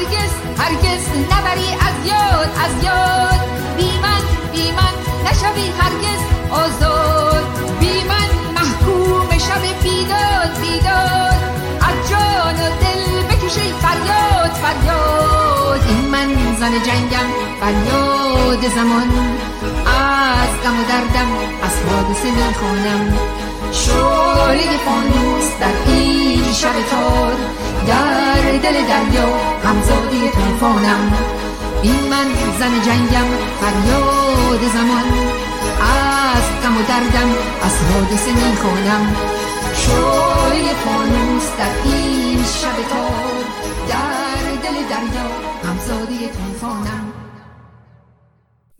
هرگز 0.00 0.32
هرگز 0.58 1.04
نبری 1.32 1.72
از 1.72 2.06
یاد 2.06 2.50
از 2.64 2.84
یاد. 2.84 3.40
بی 3.76 3.98
من 4.02 4.22
بی 4.52 4.72
من 4.72 4.94
نشوی 5.24 5.72
هرگز 5.78 6.22
آزاد. 6.50 7.44
بی 7.80 7.92
من 8.08 8.28
محکوم 8.54 9.38
شب 9.38 9.82
بیداد 9.82 10.60
بیداد. 10.60 11.40
از 11.80 12.10
جان 12.10 12.54
و 12.54 12.70
دل 12.80 13.22
بکشی 13.28 13.72
فریاد 13.82 14.50
فریاد. 14.50 15.80
این 15.88 16.08
من 16.08 16.56
زن 16.60 16.72
جنگم 16.82 17.28
فریاد 17.60 18.74
زمان. 18.74 19.10
از 19.86 20.62
غم 20.64 20.80
و 20.80 20.84
دردم 20.88 21.30
از 21.62 21.74
حادثه 21.90 22.30
می‌خوانم 22.30 23.18
شعله 23.72 24.78
فانوس 24.84 25.48
در 25.60 25.92
این 25.92 26.52
شب 26.52 26.72
تار. 26.90 27.32
در 27.86 28.42
دل 28.52 28.72
دریا 28.72 29.28
همزادی 29.64 30.30
توفانم 30.30 31.12
این 31.82 32.08
من 32.10 32.26
زن 32.58 32.82
جنگم 32.82 33.28
فریاد 33.60 34.60
زمان. 34.74 35.30
از 35.80 36.62
غم 36.62 36.76
و 36.76 36.82
دردم 36.88 37.30
از 37.62 37.72
حادثه 37.92 38.32
می‌خوانم 38.32 39.16
شعله 39.76 40.74
فانوس 40.84 41.46
در 41.58 41.90
این 41.90 42.44
شب 42.44 42.76
تار. 42.90 43.44
در 43.88 44.50
دل 44.62 44.74
دریا 44.90 45.30
همزادی 45.64 46.18
توفانم 46.18 47.09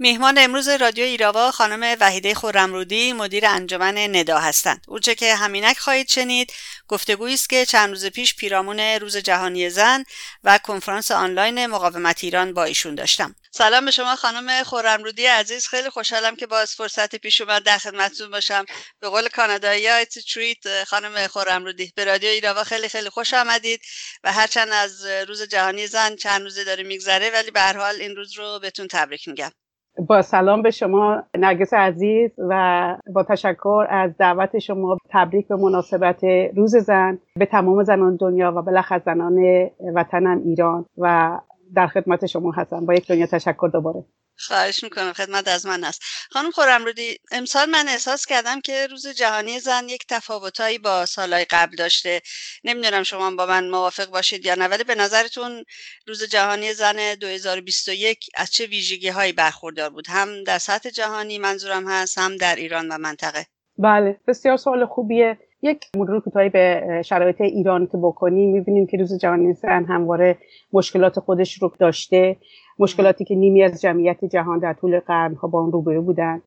میهمان 0.03 0.39
امروز 0.39 0.69
رادیو 0.69 1.05
ایراوا 1.05 1.51
خانم 1.51 1.97
وحیده 2.01 2.35
خورمرودی 2.35 3.13
مدیر 3.13 3.47
انجمن 3.47 3.99
ندا 4.17 4.39
هستند. 4.39 4.85
اونچه 4.89 5.15
که 5.15 5.35
همینک 5.35 5.79
خواهید 5.79 6.09
شنید 6.09 6.53
گفتگویی 6.89 7.35
است 7.35 7.51
که 7.51 7.67
چند 7.67 7.91
روز 7.91 8.07
پیش 8.07 8.37
پیرامون 8.37 8.81
روز 8.81 9.17
جهانی 9.17 9.71
زن 9.71 10.05
و 10.45 10.59
کنفرانس 10.59 11.11
آنلاین 11.11 11.67
مقاومت 11.67 12.25
ایران 12.25 12.55
با 12.55 12.65
ایشون 12.65 12.95
داشتم. 12.95 13.35
سلام 13.51 13.85
به 13.85 13.91
شما 13.91 14.17
خانم 14.17 14.63
خورمرودی 14.63 15.27
عزیز. 15.27 15.67
خیلی 15.67 15.91
خوشحالم 15.91 16.37
که 16.37 16.47
باز 16.47 16.75
فرصت 16.75 17.17
پیش 17.17 17.41
اومد 17.41 17.63
در 17.63 17.79
خدمتتون 17.79 18.31
باشم. 18.31 18.65
به 19.01 19.09
قول 19.09 19.29
کانادایی 19.29 19.89
ها 19.89 20.05
تریت 20.05 20.85
خانم 20.85 21.27
خورمرودی 21.27 21.93
به 21.97 22.05
رادیو 22.05 22.31
ایراوا 22.31 22.65
خیلی 22.65 22.89
خیلی 22.89 23.11
خوش 23.11 23.35
آمدید 23.35 23.81
و 24.25 24.33
هرچند 24.33 24.69
از 24.73 25.07
روز 25.07 25.43
جهانی 25.43 25.87
زن 25.87 26.17
چند 26.17 26.43
روزه 26.43 26.65
داره 26.65 26.83
میگذره 26.83 27.31
ولی 27.31 27.51
به 27.51 27.61
هر 27.61 27.77
حال 27.77 27.95
این 27.95 28.17
روز 28.17 28.39
رو 28.39 28.59
بهتون 28.59 28.89
تبریک 28.89 29.29
میگم. 29.29 29.53
با 29.99 30.23
سلام 30.23 30.63
به 30.63 30.71
شما 30.71 31.23
نرگس 31.39 31.75
عزیز 31.75 32.31
و 32.39 32.97
با 33.15 33.23
تشکر 33.23 33.87
از 33.89 34.17
دعوت 34.19 34.59
شما 34.59 34.97
تبریک 35.11 35.49
به 35.49 35.57
مناسبت 35.57 36.25
روز 36.57 36.77
زن 36.77 37.19
به 37.37 37.47
تمام 37.47 37.83
زنان 37.83 38.17
دنیا 38.17 38.53
و 38.57 38.63
بالاخره 38.63 38.99
زنان 38.99 39.71
وطنم 39.95 40.43
ایران 40.45 40.85
و 40.99 41.39
در 41.75 41.87
خدمت 41.87 42.27
شما 42.27 42.53
هستم. 42.53 42.87
با 42.87 42.95
یک 42.95 43.07
دنیا 43.07 43.27
تشکر 43.27 43.71
دوباره. 43.73 44.05
خواهش 44.37 44.85
می‌کنم. 44.85 45.13
خدمت 45.13 45.49
از 45.49 45.67
من 45.67 45.85
هست 45.85 46.03
خانم 46.31 46.51
خورمرودی 46.51 47.19
امسال 47.33 47.71
من 47.71 47.89
احساس 47.89 48.27
کردم 48.27 48.61
که 48.61 48.87
روز 48.87 49.07
جهانی 49.07 49.61
زن 49.61 49.89
یک 49.89 50.07
تفاوتایی 50.09 50.79
با 50.79 51.07
سالهای 51.07 51.45
قبل 51.45 51.77
داشته. 51.77 52.21
نمی‌دونم 52.65 53.03
شما 53.03 53.31
با 53.31 53.47
من 53.47 53.69
موافق 53.69 54.11
باشید 54.11 54.47
یا 54.47 54.55
نه 54.55 54.69
ولی 54.69 54.85
به 54.85 54.95
نظرتون 54.95 55.65
روز 56.07 56.25
جهانی 56.25 56.75
زن 56.75 57.15
2021 57.15 58.31
از 58.35 58.51
چه 58.51 58.67
ویژگی 58.67 59.09
هایی 59.09 59.33
برخوردار 59.33 59.91
بود؟ 59.91 60.07
هم 60.09 60.45
در 60.45 60.59
سطح 60.59 60.91
جهانی 60.91 61.39
منظورم 61.39 61.89
هست 61.89 62.19
هم 62.19 62.37
در 62.37 62.57
ایران 62.57 62.89
و 62.89 62.99
منطقه. 62.99 63.47
بله 63.79 64.21
بسیار 64.27 64.57
سوال 64.57 64.87
خوبیه. 64.87 65.39
یک 65.63 65.85
مرور 65.97 66.21
کوتاهی 66.21 66.49
به 66.49 66.83
شرایط 67.05 67.41
ایران 67.41 67.87
که 67.87 67.97
بکنیم. 67.97 68.53
می‌بینیم 68.53 68.87
که 68.87 68.97
روز 68.97 69.19
جهانی 69.19 69.53
زن 69.53 69.85
همواره 69.85 70.39
مشکلات 70.73 71.21
خودش 71.21 71.63
رو 71.63 71.73
داشته. 71.79 72.37
مشکلاتی 72.79 73.25
که 73.25 73.35
نیمی 73.35 73.63
از 73.63 73.81
جمعیت 73.81 74.25
جهان 74.25 74.59
در 74.59 74.73
طول 74.73 75.01
قرنها 75.01 75.49
با 75.49 75.61
اون 75.61 75.73
روبرو 75.73 76.03
بودن 76.03 76.43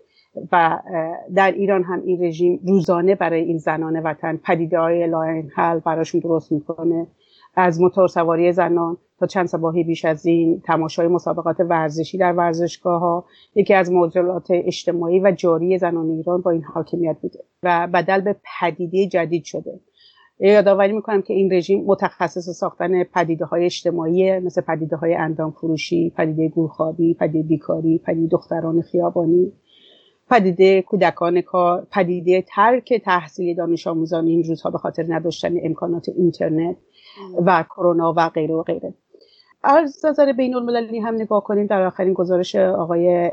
و 0.51 0.79
در 1.35 1.51
ایران 1.51 1.83
هم 1.83 2.01
این 2.05 2.23
رژیم 2.23 2.59
روزانه 2.67 3.15
برای 3.15 3.41
این 3.41 3.57
زنان 3.57 3.99
وطن 3.99 4.37
پدیده 4.37 4.79
های 4.79 5.07
لاین 5.07 5.51
حل 5.55 5.79
براشون 5.79 6.21
درست 6.21 6.51
می‌کنه. 6.51 7.07
از 7.55 7.81
موتور 7.81 8.07
سواری 8.07 8.51
زنان 8.51 8.97
تا 9.23 9.27
چند 9.27 9.45
سباهی 9.45 9.83
بیش 9.83 10.05
از 10.05 10.25
این 10.25 10.61
تماشای 10.65 11.07
مسابقات 11.07 11.59
ورزشی 11.59 12.17
در 12.17 12.33
ورزشگاه 12.33 12.99
ها 12.99 13.25
یکی 13.55 13.73
از 13.73 13.91
معضلات 13.91 14.47
اجتماعی 14.49 15.19
و 15.19 15.31
جاری 15.31 15.77
زنان 15.77 16.09
ایران 16.09 16.41
با 16.41 16.51
این 16.51 16.63
حاکمیت 16.63 17.17
بوده 17.21 17.39
و 17.63 17.87
بدل 17.93 18.21
به 18.21 18.35
پدیده 18.59 19.07
جدید 19.07 19.43
شده. 19.43 19.79
یادآوری 20.39 20.93
می‌کنم 20.93 21.21
که 21.21 21.33
این 21.33 21.53
رژیم 21.53 21.83
متخصص 21.85 22.49
ساختن 22.49 23.03
پدیده 23.03 23.45
های 23.45 23.65
اجتماعی 23.65 24.39
مثل 24.39 24.61
پدیده 24.61 24.95
های 24.95 25.15
اندام 25.15 25.51
فروشی 25.51 26.09
پدیده 26.17 26.49
گورخوابی 26.49 27.13
پدیده 27.13 27.47
بیکاری 27.47 27.97
پدیده 27.97 28.27
دختران 28.27 28.81
خیابانی 28.81 29.51
پدیده 30.29 30.81
کودکان 30.81 31.41
کار 31.41 31.87
پدیده 31.91 32.43
ترک 32.47 32.93
تحصیلی 32.93 33.55
دانش 33.55 33.87
آموزان 33.87 34.27
این 34.27 34.43
روزها 34.43 34.69
به 34.69 34.77
خاطر 34.77 35.05
نداشتن 35.07 35.53
امکانات 35.63 36.09
اینترنت 36.09 36.77
و 37.45 37.63
کرونا 37.69 38.13
و 38.17 38.29
غیره 38.29 38.55
و 38.55 38.63
غیره. 38.63 38.93
از 39.63 40.05
نظر 40.05 40.33
بین 40.33 40.55
المللی 40.55 40.99
هم 40.99 41.15
نگاه 41.15 41.43
کنیم 41.43 41.67
در 41.67 41.85
آخرین 41.85 42.13
گزارش 42.13 42.55
آقای 42.55 43.31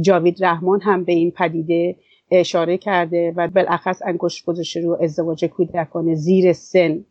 جاوید 0.00 0.44
رحمان 0.44 0.80
هم 0.80 1.04
به 1.04 1.12
این 1.12 1.30
پدیده 1.30 1.96
اشاره 2.30 2.78
کرده 2.78 3.32
و 3.36 3.48
بالاخص 3.48 4.02
انگشت 4.06 4.46
گذاشته 4.46 4.80
رو 4.80 4.98
ازدواج 5.00 5.44
کودکان 5.44 6.14
زیر 6.14 6.52
سن. 6.52 7.04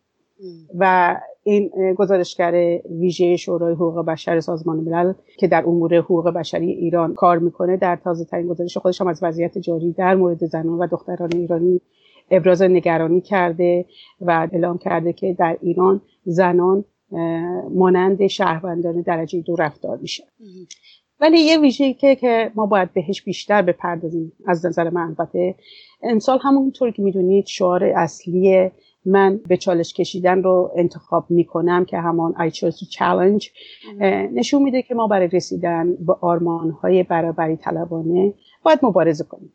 و 0.79 1.15
این 1.43 1.71
گزارشگر 1.97 2.79
ویژه 2.99 3.35
شورای 3.35 3.73
حقوق 3.73 4.05
بشر 4.05 4.39
سازمان 4.39 4.77
ملل 4.77 5.13
که 5.37 5.47
در 5.47 5.63
امور 5.65 5.95
حقوق 5.95 6.29
بشری 6.29 6.71
ایران 6.71 7.13
کار 7.13 7.39
می‌کنه 7.39 7.77
در 7.77 7.95
تازه 7.95 8.25
ترین 8.25 8.47
گزارش 8.47 8.77
خودش 8.77 9.01
هم 9.01 9.07
از 9.07 9.23
وضعیت 9.23 9.57
جاری 9.57 9.91
در 9.91 10.15
مورد 10.15 10.45
زنان 10.45 10.79
و 10.79 10.87
دختران 10.87 11.29
ایرانی 11.33 11.81
ابراز 12.31 12.61
نگرانی 12.61 13.21
کرده 13.21 13.85
و 14.21 14.47
اعلام 14.51 14.77
کرده 14.77 15.13
که 15.13 15.33
در 15.33 15.57
ایران 15.61 16.01
زنان 16.23 16.85
مانند 17.75 18.27
شهروندان 18.27 19.01
درجه 19.01 19.41
دو 19.41 19.55
رفتار 19.55 19.97
میشن 19.97 20.23
ولی 21.19 21.39
یه 21.39 21.59
ویژگی 21.59 21.93
که 21.93 22.15
که 22.15 22.51
ما 22.55 22.65
باید 22.65 22.93
بهش 22.93 23.21
بیشتر 23.21 23.61
بپردازیم 23.61 24.31
از 24.47 24.65
نظر 24.65 24.89
من 24.89 25.01
البته 25.01 25.55
امسال 26.03 26.39
همونطور 26.41 26.91
که 26.91 27.01
می‌دونید 27.01 27.45
شعار 27.45 27.83
اصلی 27.83 28.71
من 29.05 29.37
به 29.47 29.57
چالش 29.57 29.93
کشیدن 29.93 30.43
رو 30.43 30.71
انتخاب 30.75 31.25
می‌کنم 31.31 31.85
که 31.85 31.97
همان 31.97 32.33
I 32.33 32.51
chose 32.51 32.75
to 32.75 32.85
challenge. 32.97 33.49
نشون 34.33 34.63
میده 34.63 34.81
که 34.81 34.95
ما 34.95 35.07
برای 35.07 35.27
رسیدن 35.27 35.95
به 35.95 36.13
آرمان 36.21 36.69
های 36.69 37.03
برابری 37.03 37.57
طلبانه 37.57 38.33
باید 38.63 38.79
مبارزه 38.83 39.23
کنیم. 39.23 39.53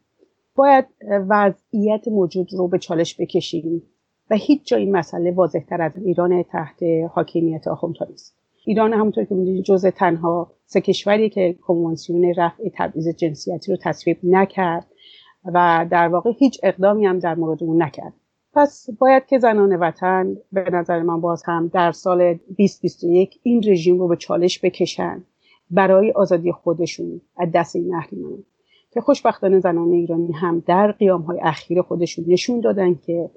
باید 0.57 0.85
وضعیت 1.29 2.09
موجود 2.09 2.49
رو 2.53 2.69
به 2.69 2.79
چالش 2.79 3.21
بکشیم. 3.21 3.83
و 4.31 4.35
هیچ 4.35 4.61
جای 4.65 4.81
این 4.81 4.97
مسئله 4.97 5.31
واضحتر 5.31 5.83
از 5.83 5.93
ایران 5.97 6.43
تحت 6.43 6.83
حاکمیت 7.13 7.69
آخوندها 7.69 8.07
نیست. 8.11 8.37
ایران 8.65 8.93
همونطور 8.93 9.25
که 9.25 9.35
می‌دونید 9.35 9.65
جز 9.65 9.87
تنها 9.87 10.53
سه 10.67 10.81
کشوری 10.81 11.29
که 11.31 11.53
کنوانسیون 11.53 12.35
رفع 12.37 12.69
تبعیض 12.75 13.09
جنسیتی 13.09 13.73
رو 13.73 13.79
تصویب 13.83 14.19
نکرد 14.23 14.87
و 15.45 15.87
در 15.91 16.09
واقع 16.09 16.31
هیچ 16.39 16.61
اقدامی 16.63 17.07
هم 17.07 17.19
در 17.19 17.35
مورد 17.35 17.63
اون 17.63 17.83
نکرد. 17.83 18.13
پس 18.55 18.91
باید 18.99 19.27
که 19.27 19.39
زنان 19.39 19.77
وطن 19.77 20.37
به 20.53 20.71
نظر 20.73 21.03
من 21.03 21.21
باز 21.21 21.43
هم 21.47 21.71
در 21.75 21.93
سال 21.93 22.35
2021 22.35 23.41
این 23.43 23.63
رژیم 23.67 23.99
رو 23.99 24.09
به 24.09 24.17
چالش 24.17 24.65
بکشن 24.65 25.25
برای 25.71 26.13
آزادی 26.13 26.53
خودشون 26.53 27.21
از 27.37 27.49
دست 27.55 27.77
این 27.77 27.95
اهریمنان 27.95 28.45
که 28.91 29.01
خوشبختانه 29.01 29.61
زنان 29.61 29.93
ایرانی 29.93 30.33
هم 30.33 30.63
در 30.67 30.93
قیام 30.93 31.23
های 31.23 31.41
اخیر 31.43 31.83
خودشون 31.83 32.25
نشون 32.29 32.61
دادن 32.61 32.95
که 32.95 33.31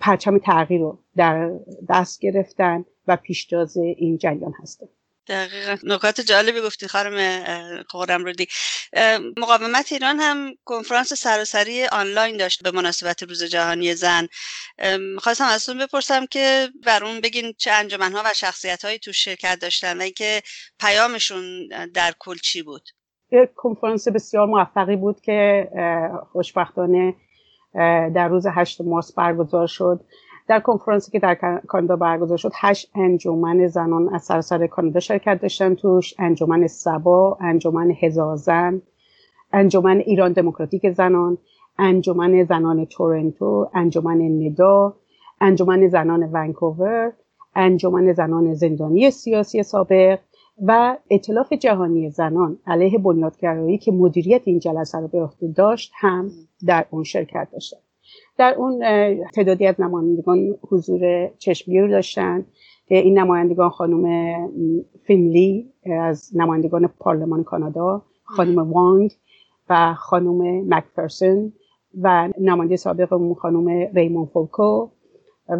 پرچم 0.00 0.38
تغییر 0.38 0.80
رو 0.80 0.98
در 1.16 1.50
دست 1.88 2.20
گرفتن 2.20 2.84
و 3.06 3.16
پیشتاز 3.16 3.76
این 3.76 4.18
جریان 4.18 4.52
هستن. 4.62 4.86
دقیقا. 5.28 5.76
نکات 5.82 6.20
جالبی 6.20 6.60
گفتی 6.60 6.88
خانم 6.88 7.82
قرم 7.88 8.24
رودی. 8.24 8.46
مقاومت 9.36 9.92
ایران 9.92 10.20
هم 10.20 10.54
کنفرانس 10.64 11.12
سراسری 11.12 11.84
آنلاین 11.84 12.36
داشت 12.36 12.62
به 12.62 12.70
مناسبت 12.70 13.22
روز 13.22 13.44
جهانی 13.44 13.94
زن. 13.94 14.28
خواستم 15.18 15.44
ازتون 15.44 15.78
بپرسم 15.78 16.26
که 16.26 16.68
بر 16.86 17.04
اون 17.04 17.20
بگین 17.20 17.52
چه 17.58 17.70
انجمنها 17.70 18.22
و 18.24 18.28
شخصیت 18.34 18.84
هایی 18.84 18.98
تو 18.98 19.12
شرکت 19.12 19.58
داشتن 19.60 19.98
و 19.98 20.02
اینکه 20.02 20.42
پیامشون 20.80 21.68
در 21.94 22.12
کل 22.18 22.36
چی 22.36 22.62
بود؟ 22.62 22.82
یک 23.32 23.50
کنفرانس 23.56 24.08
بسیار 24.08 24.46
موفقی 24.46 24.96
بود 24.96 25.20
که 25.20 25.68
خوشبختانه 26.32 27.14
در 27.74 28.28
روز 28.28 28.46
8 28.46 28.80
مارس 28.80 29.12
برگزار 29.12 29.66
شد. 29.66 30.00
در 30.50 30.60
کنفرانسی 30.60 31.10
که 31.10 31.18
در 31.18 31.34
کانادا 31.68 31.96
برگزار 31.96 32.38
شد 32.38 32.52
هشت 32.54 32.90
انجمن 32.94 33.66
زنان 33.66 34.14
از 34.14 34.24
سراسر 34.24 34.66
کانادا 34.66 35.00
شرکت 35.00 35.40
داشتن 35.42 35.74
توش 35.74 36.14
انجمن 36.18 36.66
سبا 36.66 37.38
انجمن 37.40 37.90
هزار 37.90 38.36
زن 38.36 38.82
انجمن 39.52 39.96
ایران 39.98 40.32
دموکراتیک 40.32 40.90
زنان 40.90 41.38
انجمن 41.78 42.44
زنان 42.44 42.86
تورنتو 42.86 43.70
انجمن 43.74 44.22
ندا 44.22 44.94
انجمن 45.40 45.88
زنان 45.88 46.30
ونکوور 46.32 47.12
انجمن 47.54 48.12
زنان 48.12 48.54
زندانی 48.54 49.10
سیاسی 49.10 49.62
سابق 49.62 50.18
و 50.66 50.96
اطلاف 51.10 51.52
جهانی 51.52 52.10
زنان 52.10 52.58
علیه 52.66 52.98
بنیادگرایی 52.98 53.78
که 53.78 53.92
مدیریت 53.92 54.42
این 54.44 54.58
جلسه 54.58 54.98
رو 54.98 55.08
به 55.08 55.22
عهده 55.22 55.48
داشت 55.56 55.92
هم 55.94 56.30
در 56.66 56.86
اون 56.90 57.04
شرکت 57.04 57.48
داشتن. 57.52 57.76
در 58.38 58.54
اون 58.54 58.82
تعدادی 59.34 59.66
از 59.66 59.80
نمایندگان 59.80 60.54
حضور 60.70 61.30
چشمگیر 61.38 61.88
داشتند 61.88 62.46
این 62.86 63.18
نمایندگان 63.18 63.70
خانم 63.70 64.34
فینلی 65.04 65.72
از 65.86 66.30
نمایندگان 66.36 66.86
پارلمان 66.98 67.44
کانادا 67.44 68.02
خانم 68.24 68.72
وانگ 68.72 69.12
و 69.70 69.94
خانم 69.94 70.68
مکفرسون 70.74 71.52
و 72.00 72.28
نماینده 72.40 72.76
سابق 72.76 73.34
خانم 73.38 73.68
ریمون 73.94 74.26
فولکو 74.26 74.88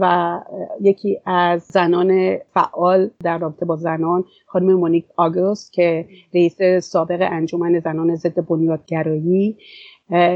و 0.00 0.38
یکی 0.80 1.20
از 1.26 1.62
زنان 1.62 2.36
فعال 2.54 3.10
در 3.24 3.38
رابطه 3.38 3.66
با 3.66 3.76
زنان 3.76 4.24
خانم 4.46 4.74
مونیک 4.74 5.04
آگوست 5.16 5.72
که 5.72 6.08
رئیس 6.34 6.62
سابق 6.82 7.28
انجمن 7.30 7.80
زنان 7.80 8.16
ضد 8.16 8.46
بنیادگرایی 8.46 9.56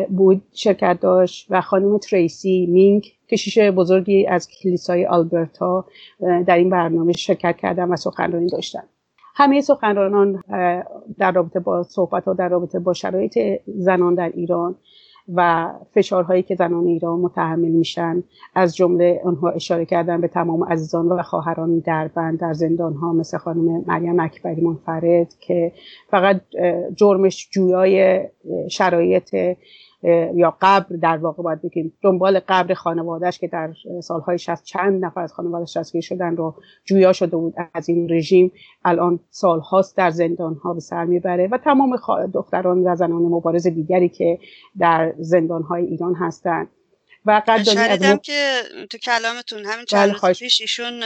بود 0.09 0.43
شرکت 0.53 0.99
داشت 1.01 1.47
و 1.51 1.61
خانم 1.61 1.99
تریسی 1.99 2.67
مینگ 2.71 3.07
کشیش 3.31 3.59
بزرگی 3.59 4.27
از 4.27 4.49
کلیسای 4.49 5.07
آلبرتا 5.07 5.85
در 6.47 6.57
این 6.57 6.71
برنامه 6.71 7.13
شرکت 7.13 7.57
کردن 7.57 7.89
و 7.89 7.97
سخنرانی 7.97 8.47
داشتن. 8.47 8.83
همه 9.37 9.61
سخنرانان 9.61 10.43
در 11.19 11.33
رابطه 11.33 11.61
با 11.61 11.83
صحبت 11.83 12.25
ها 12.25 12.35
در 12.35 12.49
رابطه 12.49 12.79
با 12.79 12.93
شرایط 12.93 13.39
زنان 13.67 14.15
در 14.15 14.33
ایران 14.35 14.75
و 15.35 15.71
فشارهایی 15.95 16.43
که 16.43 16.55
زنان 16.55 16.87
ایران 16.87 17.19
متحمل 17.19 17.71
میشن 17.71 18.23
از 18.55 18.77
جمله 18.77 19.21
آنها 19.25 19.51
اشاره 19.51 19.85
کردن 19.85 20.21
به 20.21 20.29
تمام 20.29 20.65
عزیزان 20.65 21.09
و 21.09 21.23
خواهران 21.23 21.79
در 21.79 22.09
بند 22.09 22.41
در 22.41 22.53
زندان 22.53 22.95
ها 22.95 23.13
مثل 23.13 23.39
خانم 23.39 23.85
مریم 23.87 24.21
اکبری 24.21 24.61
منفرد 24.61 25.35
که 25.41 25.73
فقط 26.11 26.41
جرمش 26.97 27.49
جویای 27.51 28.25
شرایط 28.71 29.37
یا 30.35 30.57
قبر 30.61 30.97
در 30.97 31.17
واقع 31.17 31.43
باید 31.43 31.63
بگیم 31.63 31.93
دنبال 32.03 32.41
قبر 32.49 32.75
خانوادهش 32.75 33.39
که 33.39 33.49
در 33.49 33.73
سالهای 34.03 34.39
شست 34.39 34.65
چند 34.65 35.05
نفر 35.05 35.21
از 35.21 35.33
خانوادهش 35.33 35.77
دستگیر 35.77 36.03
شدن 36.03 36.37
رو 36.37 36.55
جویا 36.85 37.13
شده 37.13 37.37
بود 37.37 37.55
از 37.75 37.89
این 37.89 38.11
رژیم. 38.11 38.53
الان 38.85 39.21
سالهاست 39.31 39.97
در 39.97 40.11
زندان 40.11 40.55
ها 40.55 40.75
به 40.75 40.81
سر 40.81 41.05
می‌بره 41.05 41.49
و 41.53 41.59
تمام 41.59 41.97
دختران 42.35 42.79
و 42.87 42.97
زنان 42.97 43.23
مبارز 43.23 43.67
دیگری 43.67 44.09
که 44.09 44.39
در 44.79 45.15
زندان 45.19 45.63
های 45.63 45.85
ایران 45.85 46.15
هستند 46.15 46.69
و 47.27 47.43
شنیدم 47.65 48.17
که 48.17 48.61
تو 48.91 48.99
کلامتون 48.99 49.65
همین 49.65 49.85
چند 49.85 50.11
بله 50.11 50.29
روز 50.29 50.39
پیش 50.39 50.61
ایشون 50.61 51.01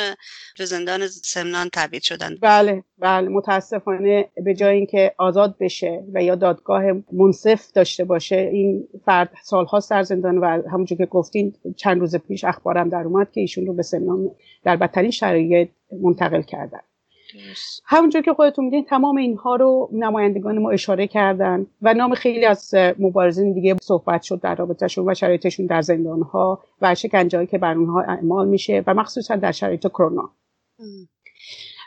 به 0.59 0.65
زندان 0.65 1.07
سمنان 1.07 1.71
تبعید 1.73 2.03
شدن. 2.03 2.37
بله 2.41 2.85
بله 2.99 3.29
متاسفانه 3.29 4.29
به 4.45 4.55
جای 4.55 4.77
اینکه 4.77 5.15
آزاد 5.19 5.57
بشه 5.61 6.05
و 6.15 6.23
یا 6.23 6.35
دادگاه 6.35 6.83
منصف 7.13 7.73
داشته 7.73 8.05
باشه 8.05 8.37
این 8.37 8.89
فرد 9.05 9.31
سالها 9.43 9.81
در 9.91 10.03
زندان 10.03 10.39
و 10.39 10.63
همونجور 10.73 10.99
که 10.99 11.07
گفتین 11.07 11.55
چند 11.77 12.01
روز 12.01 12.17
پیش 12.17 12.45
اخبارم 12.45 12.89
در 12.89 13.03
اومد 13.03 13.33
که 13.33 13.41
ایشون 13.41 13.67
رو 13.67 13.75
به 13.75 13.83
سمنان 13.83 14.31
در 14.65 14.77
بدترین 14.77 15.11
شرایط 15.11 15.69
منتقل 16.03 16.43
کردن. 16.43 16.81
همونجور 17.85 18.23
که 18.23 18.35
خودتون 18.35 18.65
میدین 18.65 18.85
تمام 18.85 19.17
اینها 19.17 19.57
رو 19.57 19.89
نمایندگان 19.93 20.59
ما 20.59 20.71
اشاره 20.71 21.07
کردن 21.07 21.67
و 21.83 21.95
نام 21.95 22.15
خیلی 22.15 22.45
از 22.45 22.75
مبارزین 22.99 23.53
دیگه 23.53 23.77
صحبت 23.83 24.23
شد 24.23 24.41
در 24.41 24.55
رابطهشون 24.55 25.09
و 25.09 25.15
شرایطشون 25.15 25.67
در 25.67 25.83
زندان 25.83 26.23
ها 26.23 26.63
و 26.83 26.95
شکنجهایی 26.95 27.47
که 27.47 27.59
بر 27.59 27.75
اونها 27.75 28.01
اعمال 28.01 28.49
میشه 28.49 28.85
و 28.87 28.95
مخصوصا 28.95 29.37
در 29.37 29.53
شرایط 29.53 29.87
کرونا. 29.87 30.31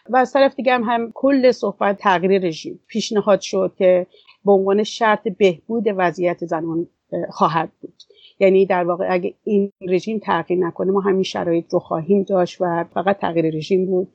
و 0.09 0.17
از 0.17 0.33
طرف 0.33 0.55
دیگه 0.55 0.73
هم, 0.73 0.83
هم 0.83 1.11
کل 1.13 1.51
صحبت 1.51 1.97
تغییر 1.97 2.41
رژیم. 2.41 2.79
پیشنهاد 2.87 3.41
شد 3.41 3.73
که 3.77 4.07
به 4.45 4.51
عنوان 4.51 4.83
شرط 4.83 5.27
بهبود 5.27 5.83
وضعیت 5.97 6.45
زنان 6.45 6.87
خواهد 7.29 7.71
بود. 7.81 7.93
یعنی 8.39 8.65
در 8.65 8.83
واقع 8.83 9.07
اگه 9.09 9.33
این 9.43 9.71
رژیم 9.81 10.19
تغییر 10.19 10.59
نکنه 10.59 10.91
ما 10.91 11.01
همین 11.01 11.23
شرایط 11.23 11.73
رو 11.73 11.79
خواهیم 11.79 12.23
داشت 12.23 12.57
و 12.61 12.85
فقط 12.93 13.19
تغییر 13.19 13.55
رژیم 13.55 13.85
بود. 13.85 14.07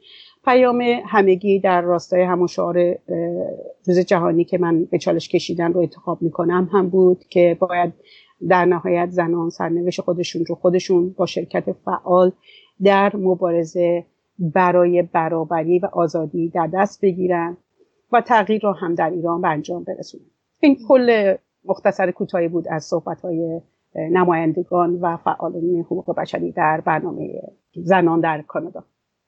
پیام 0.47 0.81
همگی 1.07 1.61
در 1.61 1.81
راستای 1.81 2.23
همون 2.23 2.47
شعار 2.47 2.95
روز 3.87 3.99
جهانی 3.99 4.45
که 4.45 4.59
من 4.59 4.85
به 4.85 4.99
چالش 4.99 5.29
کشیدن 5.29 5.73
رو 5.73 5.81
انتخاب 5.81 6.23
می‌کنم 6.23 6.69
هم 6.73 6.89
بود 6.89 7.25
که 7.25 7.57
باید 7.61 7.93
در 8.49 8.65
نهایت 8.65 9.11
زنان 9.11 9.51
سرنوشت 9.51 10.01
خودشون 10.01 10.45
رو 10.47 10.55
خودشون 10.55 11.15
با 11.19 11.27
شرکت 11.27 11.73
فعال 11.73 12.33
در 12.83 13.17
مبارزه 13.17 14.05
برای 14.39 15.03
برابری 15.03 15.79
و 15.79 15.87
آزادی 15.93 16.49
در 16.49 16.71
دست 16.75 17.01
بگیرن 17.01 17.57
و 18.13 18.21
تغییر 18.21 18.63
رو 18.63 18.73
هم 18.73 18.95
در 18.95 19.11
ایران 19.11 19.41
به 19.41 19.49
انجام 19.49 19.85
برسونن. 19.85 20.25
این 20.61 20.77
کل 20.89 21.35
مختصر 21.65 22.11
کوتاهی 22.11 22.49
بود 22.49 22.69
از 22.69 22.85
صحبت 22.85 23.21
های 23.21 23.61
نمایندگان 23.95 24.95
و 25.01 25.17
فعالین 25.17 25.81
حقوق 25.81 26.15
بشری 26.17 26.53
در 26.53 26.81
برنامه 26.81 27.43
زنان 27.75 28.21
در 28.21 28.43
کانادا. 28.43 28.85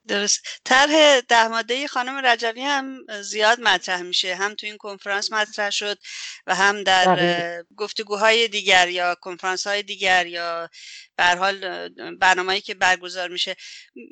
درست. 0.08 0.40
طرح 0.64 1.20
ده 1.20 1.48
ماده 1.48 1.86
خانم 1.88 2.26
رجوی 2.26 2.62
هم 2.62 2.98
زیاد 3.22 3.60
مطرح 3.60 4.02
میشه. 4.02 4.34
هم 4.34 4.54
تو 4.54 4.66
این 4.66 4.76
کنفرانس 4.76 5.32
مطرح 5.32 5.70
شد 5.70 5.98
و 6.46 6.54
هم 6.54 6.82
در 6.82 7.64
گفتگوهای 7.76 8.48
دیگر 8.48 8.88
یا 8.88 9.14
کنفرانس 9.14 9.66
های 9.66 9.82
دیگر 9.82 10.26
یا 10.26 10.70
به 11.16 11.24
حال 11.24 11.88
برنامه‌ای 12.14 12.60
که 12.60 12.74
برگزار 12.74 13.28
میشه. 13.28 13.56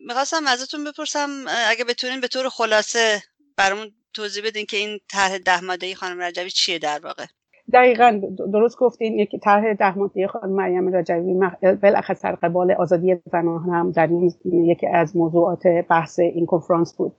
می‌خواستم 0.07 0.47
ازتون 0.47 0.85
بپرسم 0.85 1.45
اگه 1.49 1.85
بتونین 1.85 2.21
به 2.21 2.29
طور 2.29 2.49
خلاصه 2.49 3.23
برامون 3.57 3.95
توضیح 4.15 4.45
بدین 4.45 4.67
که 4.67 4.77
این 4.77 5.01
طرح 5.09 5.39
ده 5.39 5.61
ماده 5.61 5.95
خانم 5.95 6.23
رجوی 6.23 6.51
چیه 6.51 6.79
در 6.79 6.99
واقع؟ 6.99 7.27
دقیقا 7.73 8.21
درست 8.53 8.79
گفتین 8.79 9.19
یک 9.19 9.37
طرح 9.43 9.75
ده 9.75 9.99
ماده 9.99 10.27
خانم 10.27 10.53
مریم 10.53 10.97
رجوی 10.97 11.41
بالاخص 11.83 12.25
در 12.25 12.35
قبال 12.35 12.73
آزادی 12.73 13.17
زنان 13.33 13.71
هم 13.71 13.91
در 13.91 14.07
این 14.07 14.33
یکی 14.65 14.87
از 14.87 15.17
موضوعات 15.17 15.63
بحث 15.89 16.19
این 16.19 16.47
کنفرانس 16.47 16.97
بود. 16.97 17.13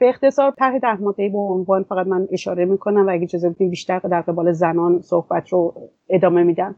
به 0.00 0.08
اختصار 0.08 0.50
طرح 0.50 0.78
ده 0.78 1.00
ماده 1.00 1.28
به 1.28 1.38
عنوان 1.38 1.82
فقط 1.82 2.06
من 2.06 2.28
اشاره 2.32 2.64
می‌کنم 2.64 3.06
و 3.06 3.10
اگه 3.10 3.22
اجازه 3.22 3.50
بیشتر 3.50 3.98
در 3.98 4.20
قبال 4.20 4.52
زنان 4.52 5.02
صحبت 5.02 5.48
رو 5.48 5.74
ادامه 6.08 6.42
میدم. 6.42 6.74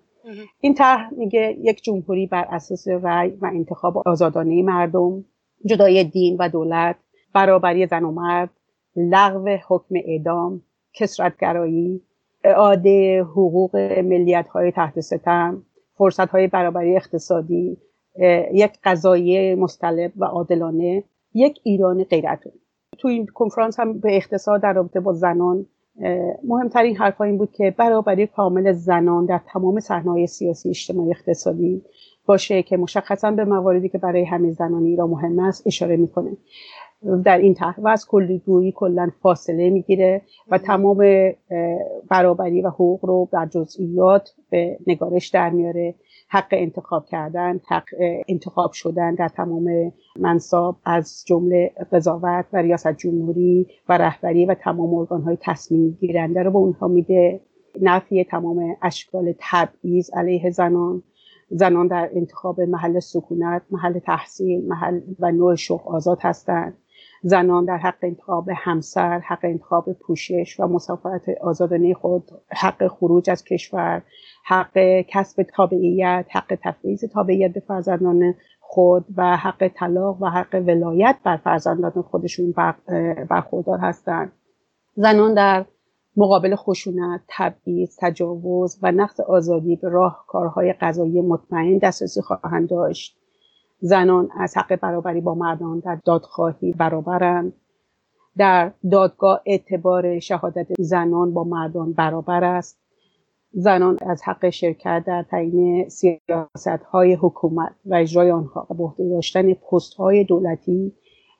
این 0.61 0.75
طرح 0.75 1.15
میگه 1.15 1.57
یک 1.61 1.83
جمهوری 1.83 2.27
بر 2.27 2.47
اساس 2.51 2.89
رأی 2.89 3.31
و 3.31 3.47
انتخاب 3.47 3.99
آزادانه 4.09 4.63
مردم 4.63 5.25
جدای 5.67 6.05
دین 6.05 6.37
و 6.41 6.49
دولت 6.49 6.97
برابری 7.35 7.87
زن 7.87 8.05
و 8.05 8.11
مرد 8.11 8.51
لغو 8.97 9.49
حکم 9.69 9.95
اعدام 10.05 10.63
کسرتگرایی 10.95 12.03
اعاده 12.45 13.23
حقوق 13.23 13.77
ملیت 14.05 14.49
های 14.49 14.73
تحت 14.73 15.01
ستم 15.01 15.63
فرصت 15.95 16.29
های 16.29 16.47
برابری 16.47 16.97
اقتصادی 16.97 17.77
یک 18.53 18.73
قضایی 18.85 19.55
مستلب 19.55 20.13
و 20.17 20.25
عادلانه 20.25 21.05
یک 21.35 21.61
ایران 21.63 22.05
غیرتون 22.05 22.53
تو 22.99 23.09
این 23.09 23.27
کنفرانس 23.27 23.81
هم 23.81 24.01
به 24.01 24.17
اقتصاد 24.17 24.63
در 24.63 24.73
رابطه 24.73 25.01
با 25.01 25.13
زنان 25.13 25.67
مهمترین 26.45 26.97
حرف 26.97 27.21
این 27.21 27.39
بود 27.39 27.53
که 27.53 27.75
برابری 27.79 28.27
کامل 28.27 28.73
زنان 28.73 29.27
در 29.27 29.41
تمام 29.47 29.81
صحنه‌های 29.81 30.27
سیاسی 30.27 30.69
اجتماعی 30.69 31.11
اقتصادی 31.11 31.83
باشه 32.27 32.63
که 32.63 32.77
مشخصا 32.77 33.31
به 33.31 33.45
مواردی 33.45 33.89
که 33.89 33.99
برای 33.99 34.25
همه 34.25 34.53
زنان 34.53 34.85
ایران 34.85 35.11
مهم 35.11 35.39
است 35.39 35.67
اشاره 35.67 35.97
می‌کنه. 35.97 36.37
در 37.25 37.39
این 37.39 37.57
و 37.79 37.89
از 37.89 38.07
کلیگویی 38.07 38.73
کلا 38.77 39.11
فاصله 39.23 39.71
می‌گیره 39.71 40.23
و 40.49 40.59
تمام 40.59 40.99
برابری 42.09 42.63
و 42.63 42.69
حقوق 42.69 43.05
رو 43.05 43.29
در 43.33 43.47
جزئیات 43.47 44.35
به 44.51 44.79
نگارش 44.87 45.29
در 45.29 45.51
میاره. 45.51 45.95
حق 46.29 46.49
انتخاب 46.51 47.07
کردن 47.07 47.61
حق 47.69 47.85
انتخاب 48.29 48.73
شدن 48.73 49.15
در 49.15 49.29
تمام 49.29 49.93
منصاب 50.21 50.77
از 50.85 51.25
جمله 51.27 51.71
قضاوت 51.93 52.45
و 52.53 52.57
ریاست 52.57 52.93
جمهوری 52.93 53.67
و 53.89 53.99
رهبری 53.99 54.47
و 54.47 54.55
تمام 54.55 54.95
ارگان 54.95 55.23
های 55.23 55.39
تصمیم 55.41 55.99
گیرنده 56.01 56.43
رو 56.43 56.51
به 56.51 56.59
اونها 56.59 56.89
میده. 56.89 57.41
نفی 57.81 58.25
تمام 58.25 58.77
اشکال 58.83 59.35
تبعیض 59.39 60.11
علیه 60.15 60.51
زنان. 60.51 61.03
زنان 61.51 61.87
در 61.87 62.11
انتخاب 62.13 62.61
محل 62.61 63.01
سکونت 63.01 63.63
محل 63.71 63.99
تحصیل 63.99 64.69
محل 64.69 65.01
و 65.21 65.33
نوع 65.33 65.55
شغل 65.55 65.95
آزاد 65.95 66.19
هستند. 66.21 66.75
زنان 67.23 67.65
در 67.65 67.77
حق 67.77 67.99
انتخاب 68.03 68.49
همسر 68.57 69.19
حق 69.19 69.39
انتخاب 69.43 69.93
پوشش 69.93 70.61
و 70.61 70.67
مسافرت 70.67 71.23
آزادانه 71.41 71.95
خود 71.95 72.31
حق 72.49 72.89
خروج 72.89 73.31
از 73.31 73.45
کشور 73.45 74.03
حق 74.47 74.79
کسب 75.09 75.43
تابعیت 75.43 76.27
حق 76.31 76.59
تفویض 76.63 77.05
تابعیت 77.05 77.53
به 77.53 77.61
فرزندان 77.61 78.35
خود 78.61 79.05
و 79.17 79.37
حق 79.37 79.69
طلاق 79.69 80.23
و 80.23 80.27
حق 80.27 80.63
ولایت 80.67 81.17
بر 81.25 81.37
فرزندان 81.37 82.03
خودشون 82.03 82.55
برخوردار 83.31 83.79
هستند. 83.79 84.33
زنان 84.95 85.35
در 85.35 85.65
مقابل 86.17 86.55
خشونت، 86.57 87.21
تبعیض، 87.29 87.97
تجاوز 88.01 88.79
و 88.83 88.93
نقض 88.93 89.21
آزادی 89.21 89.77
به 89.77 89.89
راه 89.89 90.25
کارهای 90.29 90.73
قضایی 90.73 91.21
مطمئن 91.21 91.79
دسترسی 91.79 92.23
خواهند 92.23 92.69
داشت. 92.69 93.22
زنان 93.85 94.29
از 94.37 94.57
حق 94.57 94.77
برابری 94.77 95.21
با 95.21 95.35
مردان 95.35 95.79
در 95.79 95.99
دادخواهی 96.05 96.73
برابرند. 96.73 97.53
در 98.37 98.73
دادگاه 98.91 99.41
اعتبار 99.47 100.19
شهادت 100.19 100.67
زنان 100.79 101.35
با 101.35 101.45
مردان 101.45 101.93
برابر 101.93 102.45
است. 102.45 102.79
زنان 103.53 103.99
از 104.07 104.23
حق 104.23 104.51
شرکت 104.51 105.05
در 105.07 105.23
تعیین 105.23 105.89
سیاست 105.89 106.83
های 106.91 107.15
حکومت 107.15 107.73
و 107.85 107.95
اجرای 107.95 108.31
آنها 108.31 108.67
و 108.71 108.89
به 108.89 109.09
داشتن 109.09 109.55
پست 109.55 109.95
های 109.95 110.25
دولتی 110.25 110.93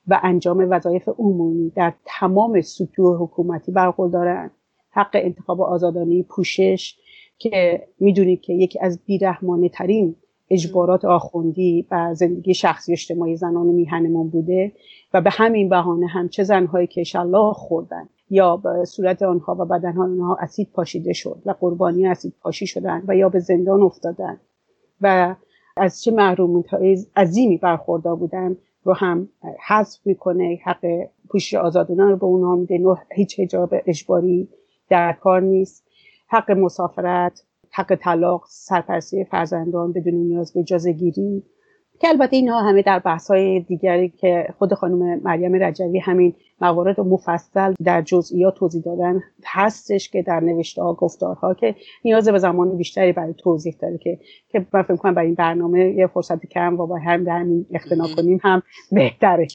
و 0.07 0.19
انجام 0.23 0.67
وظایف 0.69 1.09
عمومی 1.09 1.69
در 1.69 1.93
تمام 2.05 2.61
سطوح 2.61 3.23
حکومتی 3.23 3.71
برخوردارند 3.71 4.51
حق 4.91 5.11
انتخاب 5.13 5.61
آزادانه 5.61 6.23
پوشش 6.23 6.97
که 7.37 7.87
می‌دونید 7.99 8.41
که 8.41 8.53
یکی 8.53 8.79
از 8.79 8.99
بیرحمانه 9.05 9.69
ترین 9.69 10.15
اجبارات 10.49 11.05
آخوندی 11.05 11.87
و 11.91 12.13
زندگی 12.13 12.53
شخصی 12.53 12.91
اجتماعی 12.91 13.35
زنان 13.35 13.65
میهنمان 13.65 14.29
بوده 14.29 14.71
و 15.13 15.21
به 15.21 15.29
همین 15.29 15.69
بهانه 15.69 16.07
هم 16.07 16.29
چه 16.29 16.43
زنهایی 16.43 16.87
که 16.87 17.03
شلاق 17.03 17.55
خوردن 17.55 18.09
یا 18.29 18.57
به 18.57 18.85
صورت 18.85 19.21
آنها 19.21 19.55
و 19.59 19.65
بدنها 19.65 20.03
آنها 20.03 20.37
اسید 20.41 20.69
پاشیده 20.73 21.13
شد 21.13 21.41
و 21.45 21.51
قربانی 21.59 22.07
اسید 22.07 22.33
پاشی 22.41 22.67
شدن 22.67 23.03
و 23.07 23.15
یا 23.15 23.29
به 23.29 23.39
زندان 23.39 23.81
افتادن 23.81 24.39
و 25.01 25.35
از 25.77 26.03
چه 26.03 26.11
محرومیت 26.11 26.65
عظیمی 27.15 27.57
برخوردار 27.57 28.15
بودن 28.15 28.57
رو 28.83 28.93
هم 28.93 29.29
حذف 29.67 29.99
می‌کنه 30.05 30.59
حق 30.63 30.85
پوشش 31.29 31.53
آزادانه 31.53 32.05
رو 32.05 32.17
به 32.17 32.25
اونها 32.25 32.55
میده 32.55 32.97
هیچ 33.11 33.39
حجاب 33.39 33.73
اجباری 33.85 34.47
در 34.89 35.13
کار 35.13 35.41
نیست. 35.41 35.87
حق 36.27 36.51
مسافرت 36.51 37.43
حق 37.73 37.95
طلاق 37.95 38.45
سرپرستی 38.47 39.25
فرزندان 39.25 39.93
بدون 39.93 40.13
نیاز 40.13 40.53
به 40.53 40.59
اجازه 40.59 40.91
گیری 40.91 41.43
که 41.99 42.07
البته 42.07 42.35
اینها 42.35 42.61
همه 42.61 42.81
در 42.81 42.99
بحث 42.99 43.31
های 43.31 43.59
دیگری 43.59 44.09
که 44.09 44.47
خود 44.57 44.73
خانم 44.73 45.21
مریم 45.23 45.63
رجوی 45.63 45.99
همین 45.99 46.35
موارد 46.61 46.99
مفصل 46.99 47.73
در 47.83 48.01
جزئیات 48.01 48.55
توضیح 48.55 48.81
دادن 48.81 49.23
هستش 49.45 50.09
که 50.09 50.21
در 50.21 50.39
نوشته 50.39 50.81
ها 50.81 50.93
گفتارها 50.93 51.53
که 51.53 51.75
نیاز 52.03 52.29
به 52.29 52.39
زمان 52.39 52.77
بیشتری 52.77 53.11
برای 53.11 53.33
توضیح 53.33 53.75
داره 53.81 53.97
که 53.97 54.19
که 54.51 54.65
من 54.73 54.83
فکر 54.83 54.95
کنم 54.95 55.13
برای 55.13 55.25
این 55.25 55.35
برنامه 55.35 55.93
یه 55.97 56.07
فرصت 56.07 56.45
کم 56.45 56.79
و 56.79 56.87
با 56.87 56.99
هم 56.99 57.23
در 57.23 57.39
همین 57.39 57.65
اقتنا 57.73 58.15
کنیم 58.15 58.39
هم 58.43 58.61
بهتره. 58.91 59.47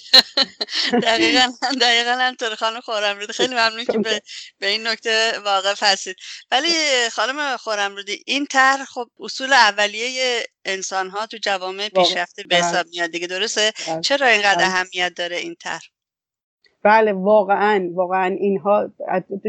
دقیقا 1.03 1.53
دقیقا 1.81 2.11
همطور 2.11 2.55
خانم 2.55 2.81
خورمرودی 2.81 3.33
خیلی 3.33 3.55
ممنون 3.55 3.85
که 3.85 3.99
به, 3.99 4.21
به 4.59 4.67
این 4.67 4.87
نکته 4.87 5.33
واقف 5.45 5.83
هستید. 5.83 6.17
ولی 6.51 6.69
خانم 7.13 7.57
خورمرودی 7.57 8.23
این 8.27 8.47
طرح 8.47 8.85
خب 8.85 9.07
اصول 9.21 9.53
اولیه 9.53 10.43
انسان 10.65 11.11
ها 11.11 11.27
تو 11.27 11.37
جوامع 11.37 11.89
پیشرفته 11.89 12.43
به 12.43 12.57
حساب 12.57 12.87
میاد 12.91 13.11
دیگه 13.11 13.27
درسته؟ 13.27 13.73
بله. 13.89 14.01
چرا 14.01 14.27
اینقدر 14.27 14.57
بله. 14.57 14.67
اهمیت 14.67 15.13
داره 15.17 15.37
این 15.37 15.57
طرح؟ 15.61 15.98
بله 16.83 17.13
واقعا 17.13 17.91
واقعا 17.95 18.37
اینها 18.41 18.91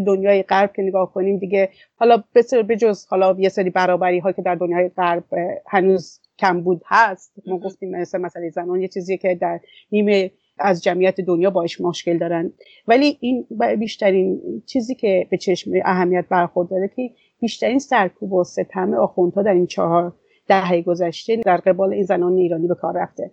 دنیای 0.08 0.44
غرب 0.44 0.74
که 0.76 0.82
نگاه 0.82 1.14
کنیم 1.14 1.38
دیگه 1.38 1.70
حالا 1.96 2.24
به 2.68 2.76
جز 2.76 3.06
حالا 3.06 3.36
یه 3.40 3.50
سری 3.50 3.70
برابری 3.70 4.20
ها 4.20 4.32
که 4.32 4.42
در 4.42 4.56
دنیای 4.56 4.90
غرب 4.90 5.24
هنوز 5.68 6.20
کم 6.40 6.62
بود 6.62 6.82
هست. 6.86 7.34
ما 7.48 7.58
گفتیم 7.60 7.90
مثل 7.90 8.18
مسئله 8.18 8.50
زنان 8.50 8.82
یه 8.82 8.88
چیزی 8.88 9.18
که 9.18 9.36
در 9.36 9.60
نیمه 9.92 10.32
از 10.60 10.84
جمعیت 10.84 11.22
دنیا 11.22 11.50
باش 11.50 11.82
مشکل 11.82 12.18
دارن. 12.18 12.54
ولی 12.88 13.18
این 13.22 13.48
بیشترین 13.80 14.42
چیزی 14.66 14.96
که 14.96 15.28
به 15.32 15.38
چشم 15.38 15.72
اهمیت 15.86 16.26
برخورد 16.30 16.70
که 16.96 17.10
بیشترین 17.40 17.80
سرکوب 17.80 18.34
و 18.34 18.44
ستم 18.44 18.94
آخوندها 18.94 19.42
در 19.42 19.54
این 19.54 19.68
چهار 19.68 20.14
دهه 20.48 20.82
گذشته 20.82 21.36
در 21.36 21.58
قبال 21.58 21.94
این 21.94 22.04
زنان 22.04 22.38
ایرانی 22.38 22.68
به 22.68 22.76
کار 22.76 22.94
رفته. 22.98 23.32